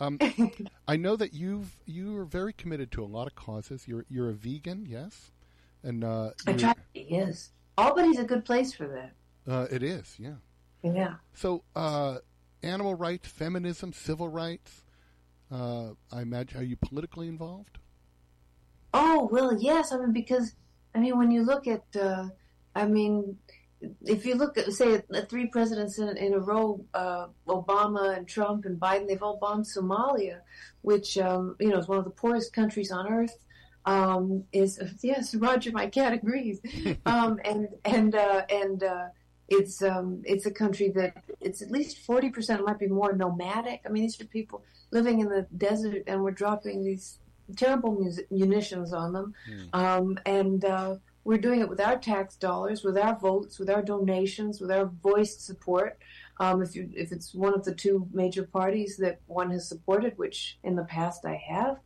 [0.00, 0.18] Um,
[0.88, 3.88] I know that you've you are very committed to a lot of causes.
[3.88, 5.32] You're you're a vegan, yes,
[5.82, 6.74] and uh, I try.
[6.94, 9.12] Yes, Albany's a good place for that.
[9.52, 10.34] Uh, it is, yeah.
[10.82, 11.14] Yeah.
[11.34, 12.18] So, uh,
[12.62, 14.84] animal rights, feminism, civil rights.
[15.50, 16.60] Uh, I imagine.
[16.60, 17.78] Are you politically involved?
[19.00, 19.92] Oh well, yes.
[19.92, 20.54] I mean, because
[20.92, 22.28] I mean, when you look at, uh,
[22.74, 23.38] I mean,
[24.04, 28.26] if you look at, say, at, three presidents in, in a row, uh, Obama and
[28.26, 30.40] Trump and Biden, they've all bombed Somalia,
[30.82, 33.38] which um, you know is one of the poorest countries on earth.
[33.86, 36.60] Um, is yes, Roger, my cat agrees.
[37.06, 39.06] um, and and uh, and uh,
[39.48, 43.82] it's um, it's a country that it's at least forty percent, might be more nomadic.
[43.86, 47.20] I mean, these are people living in the desert, and we're dropping these
[47.56, 49.34] terrible mus- munitions on them,
[49.72, 53.82] um, and uh, we're doing it with our tax dollars, with our votes, with our
[53.82, 55.98] donations, with our voiced support.
[56.40, 60.16] Um, if you if it's one of the two major parties that one has supported,
[60.16, 61.78] which in the past I have,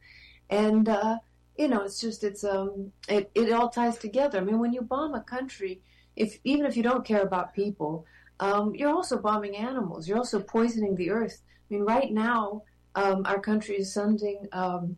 [0.51, 1.19] and uh,
[1.57, 4.39] you know, it's just it's um it, it all ties together.
[4.39, 5.81] I mean, when you bomb a country,
[6.17, 8.07] if even if you don't care about people,
[8.41, 10.09] um, you're also bombing animals.
[10.09, 11.43] You're also poisoning the earth.
[11.71, 12.63] I mean, right now,
[12.95, 14.97] um, our country is sending um,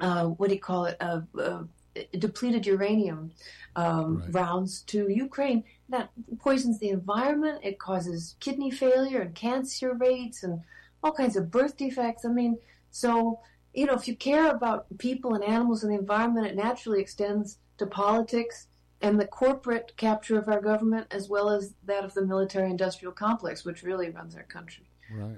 [0.00, 0.96] uh, what do you call it?
[1.00, 1.62] Uh, uh,
[2.18, 3.32] depleted uranium
[3.74, 5.64] um, rounds to Ukraine.
[5.88, 7.60] That poisons the environment.
[7.62, 10.60] It causes kidney failure and cancer rates and
[11.02, 12.24] all kinds of birth defects.
[12.24, 12.58] I mean,
[12.90, 13.40] so
[13.76, 17.58] you know, if you care about people and animals and the environment, it naturally extends
[17.76, 18.68] to politics
[19.02, 23.64] and the corporate capture of our government, as well as that of the military-industrial complex,
[23.66, 24.88] which really runs our country.
[25.12, 25.36] Right.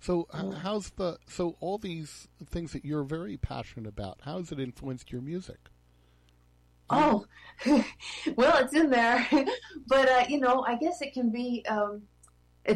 [0.00, 0.26] So
[0.62, 4.20] how's the so all these things that you're very passionate about?
[4.22, 5.58] How has it influenced your music?
[6.88, 7.26] Oh,
[7.66, 9.26] well, it's in there,
[9.86, 12.02] but uh, you know, I guess it can be um,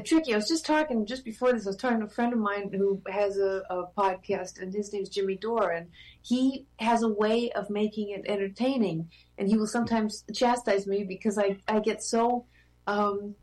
[0.05, 0.35] tricky.
[0.35, 1.67] I was just talking just before this.
[1.67, 4.93] I was talking to a friend of mine who has a, a podcast, and his
[4.93, 5.89] name's Jimmy Dore, and
[6.21, 9.11] he has a way of making it entertaining.
[9.39, 12.45] And he will sometimes chastise me because I I get so.
[12.87, 13.35] Um,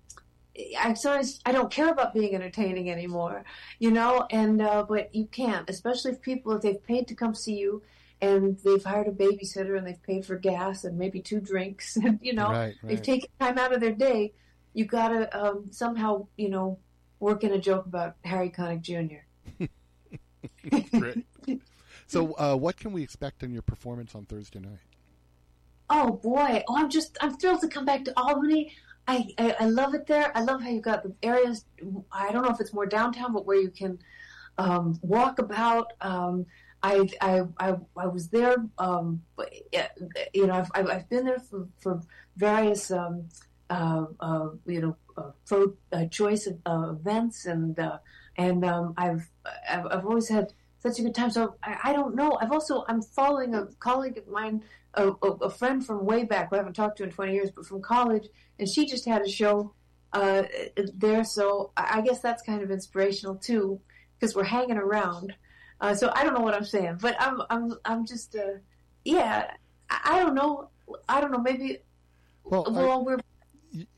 [0.80, 3.46] I'm sorry, I don't care about being entertaining anymore,
[3.80, 4.28] you know.
[4.30, 7.82] And uh, but you can't, especially if people if they've paid to come see you,
[8.22, 12.20] and they've hired a babysitter and they've paid for gas and maybe two drinks, and
[12.22, 14.34] you know Right, they've taken time out of their day.
[14.74, 16.80] You gotta um, somehow, you know,
[17.20, 19.24] work in a joke about Harry Connick Jr.
[22.12, 24.82] So uh, what can we expect in your performance on Thursday night?
[25.90, 26.62] Oh boy!
[26.68, 28.74] Oh, I'm just I'm thrilled to come back to Albany.
[29.12, 30.32] I, I I love it there.
[30.38, 31.66] I love how you've got the areas.
[32.12, 34.00] I don't know if it's more downtown, but where you can
[34.58, 35.94] um, walk about.
[36.00, 36.46] Um,
[36.82, 38.56] I, I I I was there.
[38.78, 39.22] Um,
[40.34, 42.02] you know, I've I've been there for for
[42.38, 43.28] various um,
[43.70, 47.98] uh, uh, you know uh, pro uh, choice of, uh, events and uh,
[48.38, 49.30] and um, I've,
[49.70, 51.32] I've I've always had such a good time.
[51.32, 52.38] So I, I don't know.
[52.42, 54.64] I've also I'm following a colleague of mine,
[54.96, 57.52] a, a, a friend from way back who I haven't talked to in 20 years,
[57.52, 58.28] but from college,
[58.60, 59.74] and she just had a show
[60.14, 60.44] uh,
[60.96, 61.24] there.
[61.24, 63.80] So I I guess that's kind of inspirational too,
[64.20, 65.34] because we're hanging around.
[65.80, 68.58] Uh, so I don't know what I'm saying, but I'm I'm I'm just uh,
[69.06, 69.52] yeah.
[69.90, 70.70] I, I don't know.
[71.08, 71.40] I don't know.
[71.40, 71.78] Maybe
[72.44, 73.18] Well, I- well we're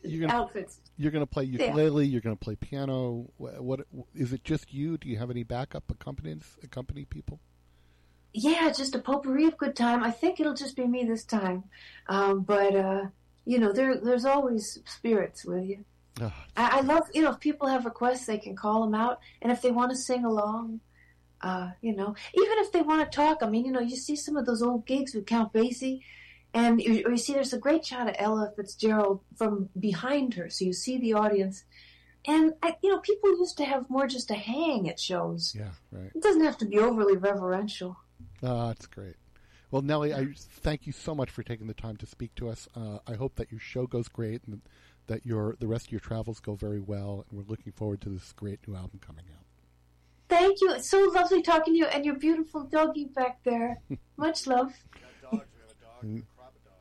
[0.03, 0.79] You're gonna outfits.
[0.97, 1.65] you're gonna play Yeah.
[1.65, 2.05] ukulele.
[2.05, 3.27] You're gonna play piano.
[3.37, 3.79] What, what
[4.13, 4.43] is it?
[4.43, 4.97] Just you?
[4.97, 6.57] Do you have any backup accompaniments?
[6.63, 7.39] Accompany people?
[8.33, 10.03] Yeah, just a potpourri of good time.
[10.03, 11.65] I think it'll just be me this time,
[12.07, 13.05] um, but uh,
[13.45, 15.85] you know, there there's always spirits with you.
[16.19, 19.19] Ah, I, I love you know if people have requests, they can call them out,
[19.41, 20.79] and if they want to sing along,
[21.41, 23.43] uh, you know, even if they want to talk.
[23.43, 26.01] I mean, you know, you see some of those old gigs with Count Basie,
[26.53, 30.49] and you, or you see there's a great shot of Ella Fitzgerald from behind her,
[30.49, 31.65] so you see the audience.
[32.25, 35.53] And I, you know, people used to have more just a hang at shows.
[35.57, 36.09] Yeah, right.
[36.15, 37.97] It doesn't have to be overly reverential.
[38.43, 39.15] Ah, that's great.
[39.71, 42.67] Well, Nellie, I thank you so much for taking the time to speak to us.
[42.75, 44.61] Uh, I hope that your show goes great and
[45.07, 47.25] that your the rest of your travels go very well.
[47.29, 49.43] And we're looking forward to this great new album coming out.
[50.29, 50.71] Thank you.
[50.73, 53.79] It's so lovely talking to you and your beautiful doggy back there.
[54.17, 54.73] Much love.
[56.03, 56.23] Mm,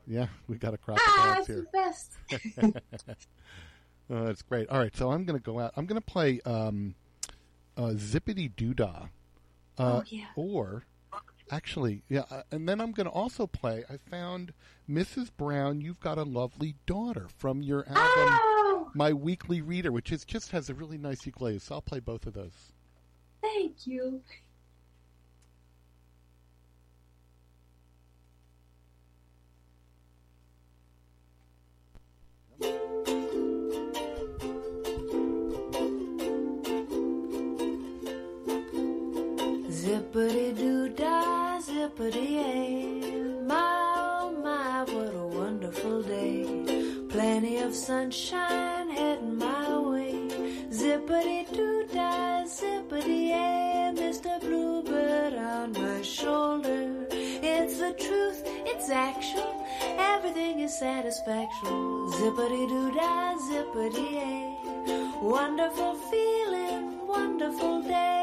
[0.07, 2.73] Yeah, we got a crop Ah, of it's dogs the here.
[2.73, 2.77] best.
[4.11, 4.69] Uh, it's great.
[4.69, 5.73] All right, so I'm going to go out.
[5.77, 6.95] I'm going to play um,
[7.79, 9.05] uh, Zippity Doodah.
[9.79, 10.27] Uh, Oh, yeah.
[10.37, 10.85] Or,
[11.53, 13.85] actually, yeah, uh, and then I'm going to also play.
[13.89, 14.53] I found
[14.91, 15.31] Mrs.
[15.37, 20.25] Brown, You've Got a Lovely Daughter from your album, Oh, My Weekly Reader, which is
[20.25, 21.59] just has a really nice ukulele.
[21.61, 22.73] So I'll play both of those.
[23.43, 24.23] thank you.
[39.81, 43.47] Zippity doo dah, zippity.
[43.47, 46.45] My oh my, what a wonderful day.
[47.09, 50.15] Plenty of sunshine heading my way.
[50.71, 53.93] Zippity doo dah, zippity yay.
[53.95, 54.41] Mr.
[54.41, 57.07] Bluebird on my shoulder.
[57.11, 59.55] It's the truth, it's actual.
[60.15, 61.77] Everything is satisfaction.
[62.19, 64.57] Zippity doo dah, zippity yay.
[65.23, 68.22] Wonderful feeling, wonderful day.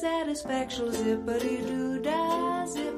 [0.00, 2.89] satisfaction, zippity doo dah zip.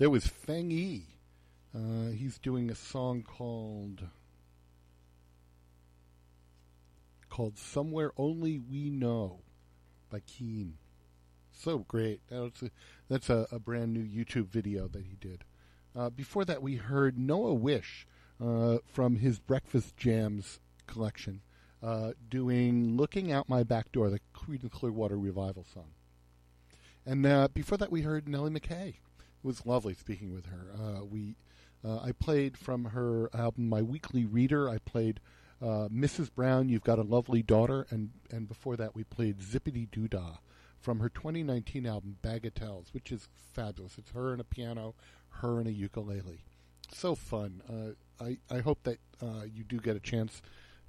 [0.00, 1.04] There was Feng Yi.
[1.76, 4.04] Uh, he's doing a song called
[7.28, 9.40] called "Somewhere Only We Know"
[10.08, 10.78] by Keane.
[11.52, 12.22] So great!
[12.30, 12.70] That's a,
[13.10, 15.44] that's a, a brand new YouTube video that he did.
[15.94, 18.06] Uh, before that, we heard Noah Wish
[18.42, 21.42] uh, from his Breakfast Jams collection,
[21.82, 25.90] uh, doing "Looking Out My Back Door," the Creedence Clearwater Revival song.
[27.04, 28.94] And uh, before that, we heard Nellie McKay.
[29.42, 30.70] It was lovely speaking with her.
[30.74, 31.36] Uh, we,
[31.84, 35.18] uh, I played from her album "My Weekly Reader." I played
[35.62, 36.30] uh, "Mrs.
[36.34, 40.38] Brown, You've Got a Lovely Daughter," and and before that, we played "Zippity Doo Dah"
[40.78, 43.96] from her 2019 album "Bagatelles," which is fabulous.
[43.96, 44.94] It's her and a piano,
[45.28, 46.44] her and a ukulele.
[46.92, 47.62] So fun.
[47.66, 50.42] Uh, I I hope that uh, you do get a chance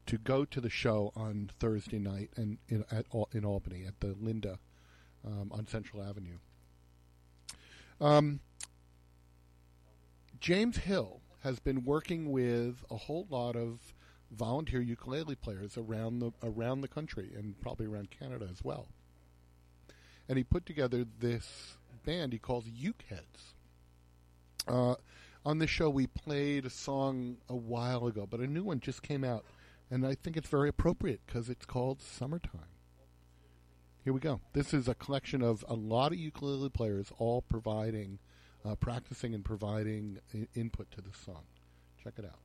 [0.08, 4.16] to go to the show on Thursday night and in at in Albany at the
[4.20, 4.60] Linda
[5.26, 6.40] um, on Central Avenue.
[8.02, 8.40] Um,
[10.40, 13.94] James Hill has been working with a whole lot of
[14.32, 18.88] volunteer ukulele players around the around the country and probably around Canada as well.
[20.28, 23.54] And he put together this band he calls Uke Heads.
[24.68, 24.96] Uh,
[25.46, 29.02] on this show, we played a song a while ago, but a new one just
[29.02, 29.44] came out,
[29.90, 32.71] and I think it's very appropriate because it's called Summertime.
[34.04, 34.42] Here we go.
[34.54, 38.18] This is a collection of a lot of ukulele players all providing,
[38.66, 41.44] uh, practicing and providing I- input to the song.
[42.04, 42.40] Check it out.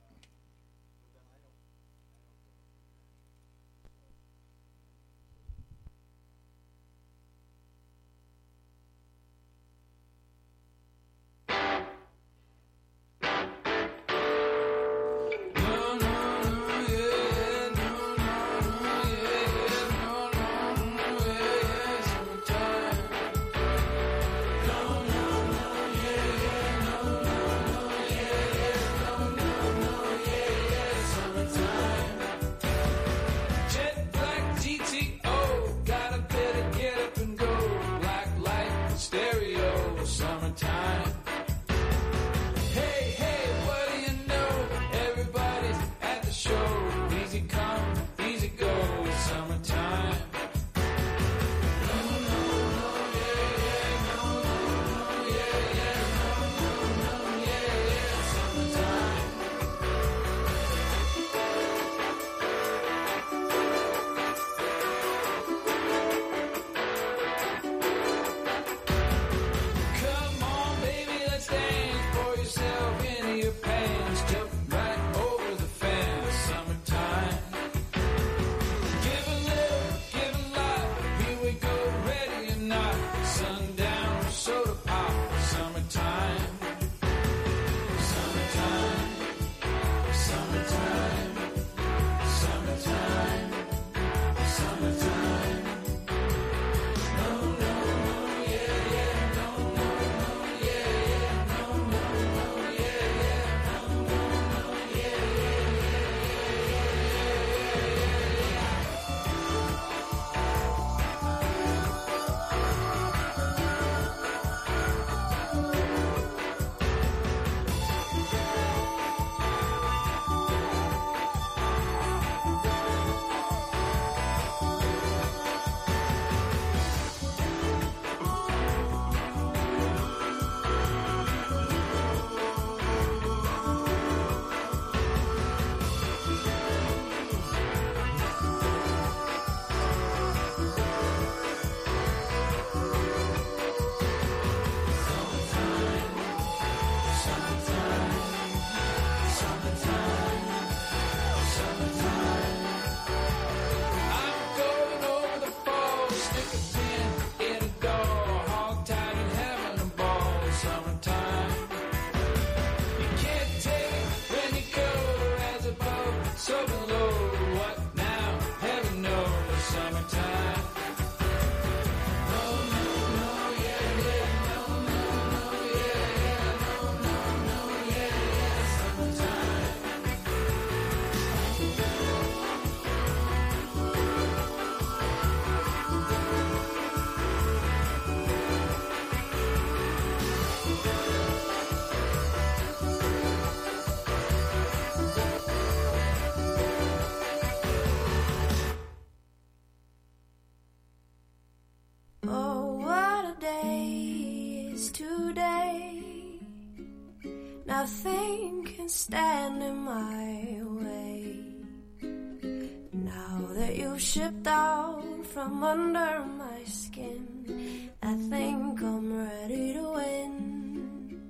[215.37, 221.21] From under my skin, I think I'm ready to win.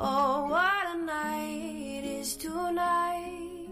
[0.00, 3.68] Oh, what a night is tonight.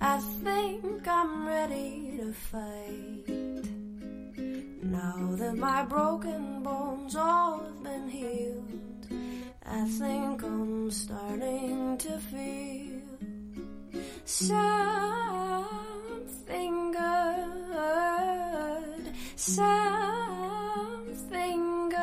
[0.00, 3.64] I think I'm ready to fight.
[4.82, 9.06] Now that my broken bones all have been healed,
[9.64, 13.02] I think I'm starting to feel
[14.24, 15.91] something
[16.92, 19.64] good, something
[21.88, 21.96] good.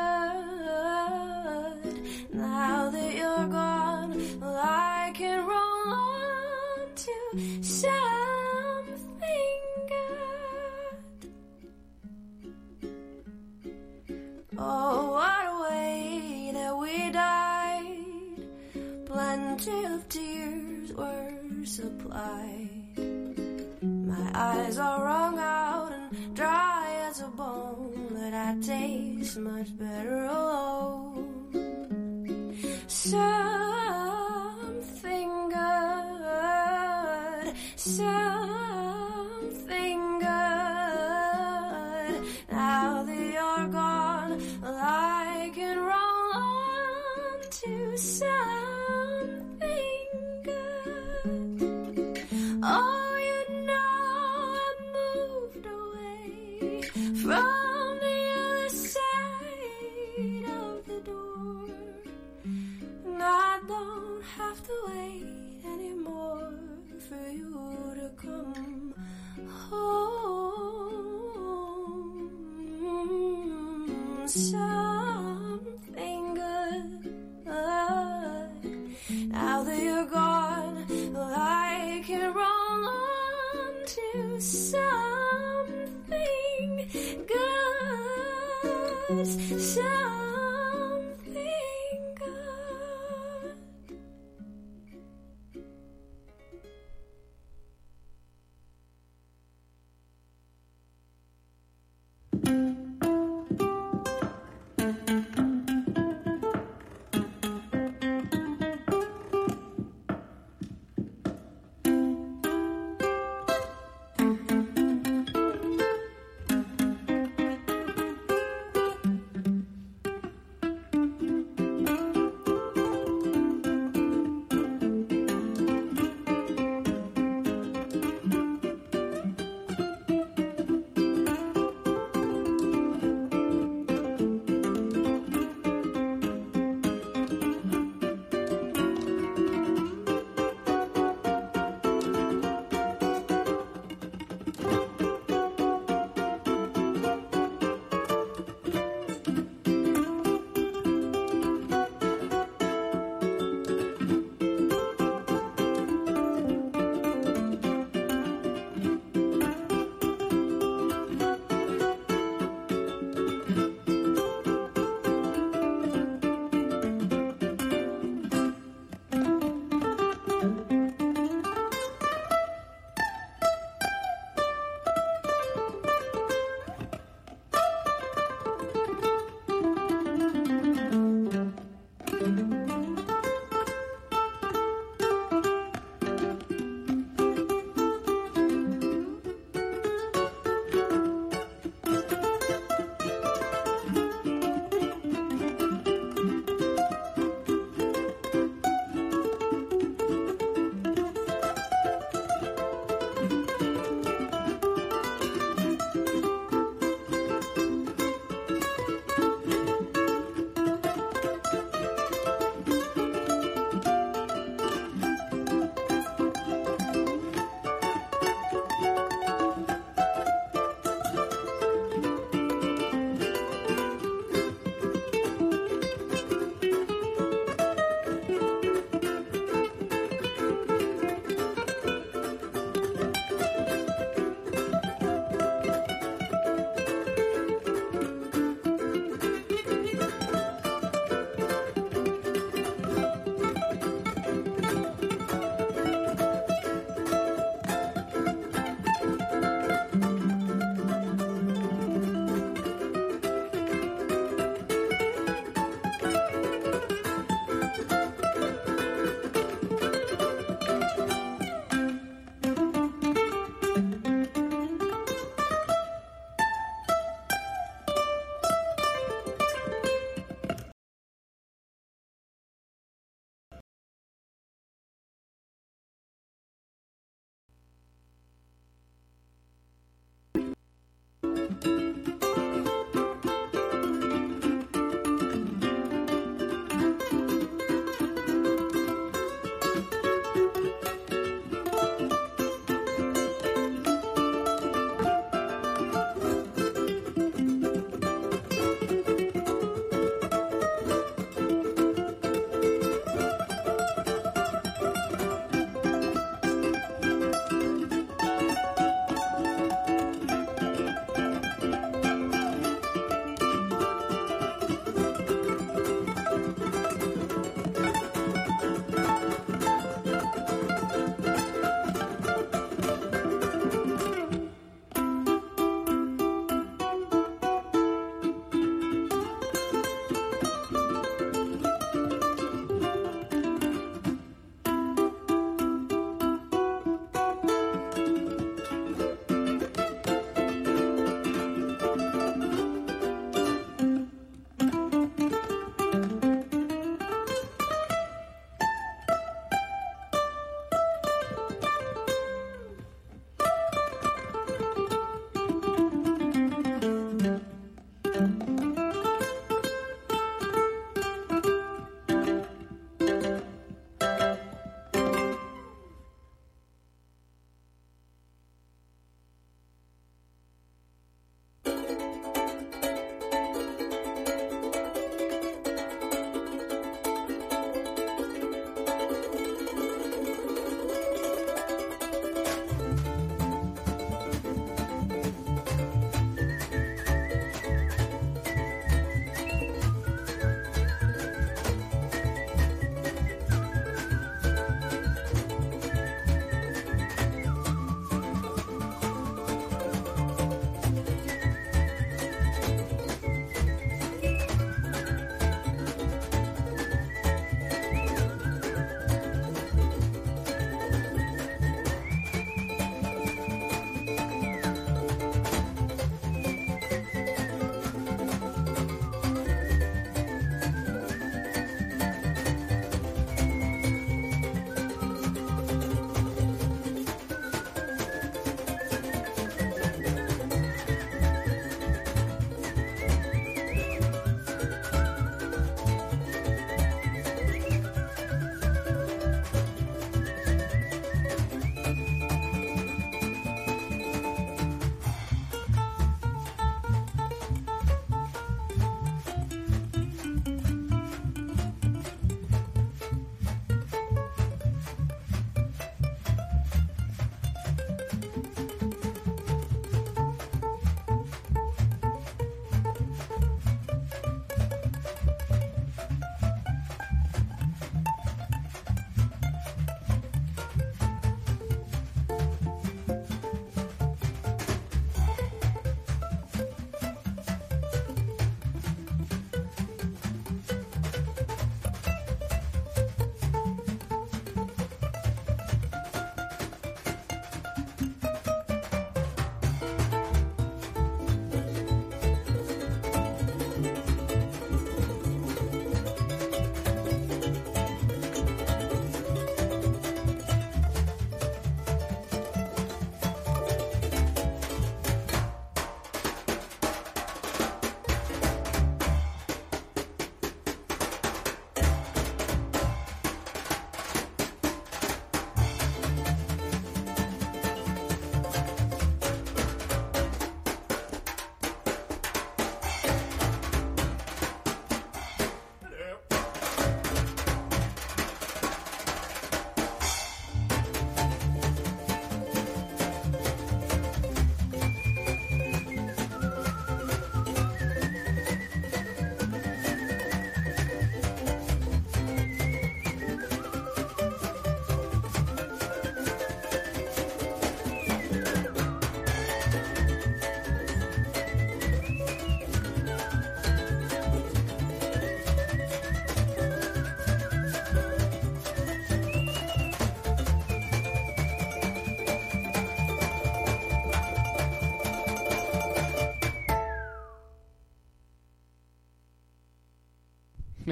[2.32, 7.12] Now that you're gone, well, I can roll on to
[7.62, 8.00] something
[9.88, 11.30] good.
[14.58, 18.48] Oh, what a way that we died.
[19.06, 22.69] Plenty of tears were supplied.
[24.34, 31.26] Eyes are wrung out and dry as a bone, but I taste much better alone.
[32.86, 33.28] Something
[35.48, 38.58] good, something
[40.18, 40.28] good.
[42.50, 48.30] Now that you're gone, I can roll on to something
[50.44, 52.18] good.
[52.62, 52.99] Oh,
[57.30, 61.68] from the other side of the door.
[63.06, 65.24] And I don't have to wait
[65.64, 66.54] anymore
[67.08, 68.94] for you to come
[69.48, 70.10] home.
[74.26, 74.89] Something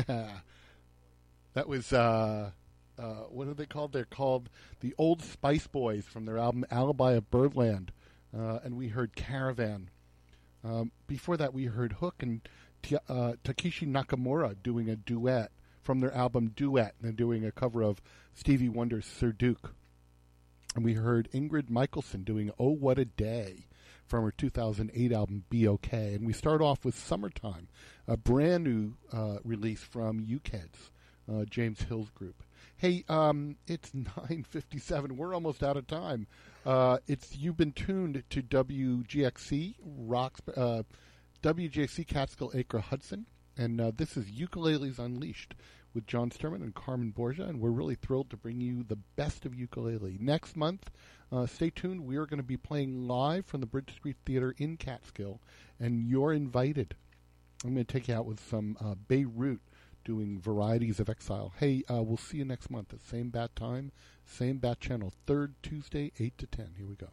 [1.55, 2.51] that was uh,
[2.99, 3.93] uh, what are they called?
[3.93, 4.49] They're called
[4.81, 7.93] the Old Spice Boys from their album Alibi of Birdland,
[8.37, 9.91] uh, and we heard Caravan.
[10.65, 12.41] Um, before that, we heard Hook and
[12.83, 15.51] T- uh, Takeshi Nakamura doing a duet
[15.89, 18.03] from their album Duet, and doing a cover of
[18.35, 19.75] Stevie Wonder's Sir Duke.
[20.77, 23.69] And we heard Ingrid Michaelson doing Oh What a Day
[24.07, 26.15] from her 2008 album Be Okay.
[26.15, 27.69] And we start off with Summertime,
[28.09, 30.91] a brand new uh, release from Uke Heads,
[31.31, 32.43] uh, James Hill's group.
[32.77, 35.13] Hey, um, it's 9:57.
[35.13, 36.27] We're almost out of time.
[36.65, 40.83] Uh, it's you've been tuned to WGXC Rocks, uh,
[41.43, 43.27] Catskill Acra Hudson,
[43.57, 45.55] and uh, this is Ukuleles Unleashed
[45.95, 49.45] with John Sturman and Carmen Borgia, and we're really thrilled to bring you the best
[49.45, 50.17] of ukulele.
[50.21, 50.91] Next month,
[51.31, 52.07] uh, stay tuned.
[52.07, 55.41] We are going to be playing live from the Bridge Street Theater in Catskill,
[55.79, 56.95] and you're invited.
[57.65, 59.61] I'm going to take you out with some uh, Beirut
[60.05, 61.53] doing Varieties of Exile.
[61.59, 63.91] Hey, uh, we'll see you next month at same bat time,
[64.25, 66.75] same bat channel, third Tuesday, 8 to 10.
[66.77, 67.09] Here we go.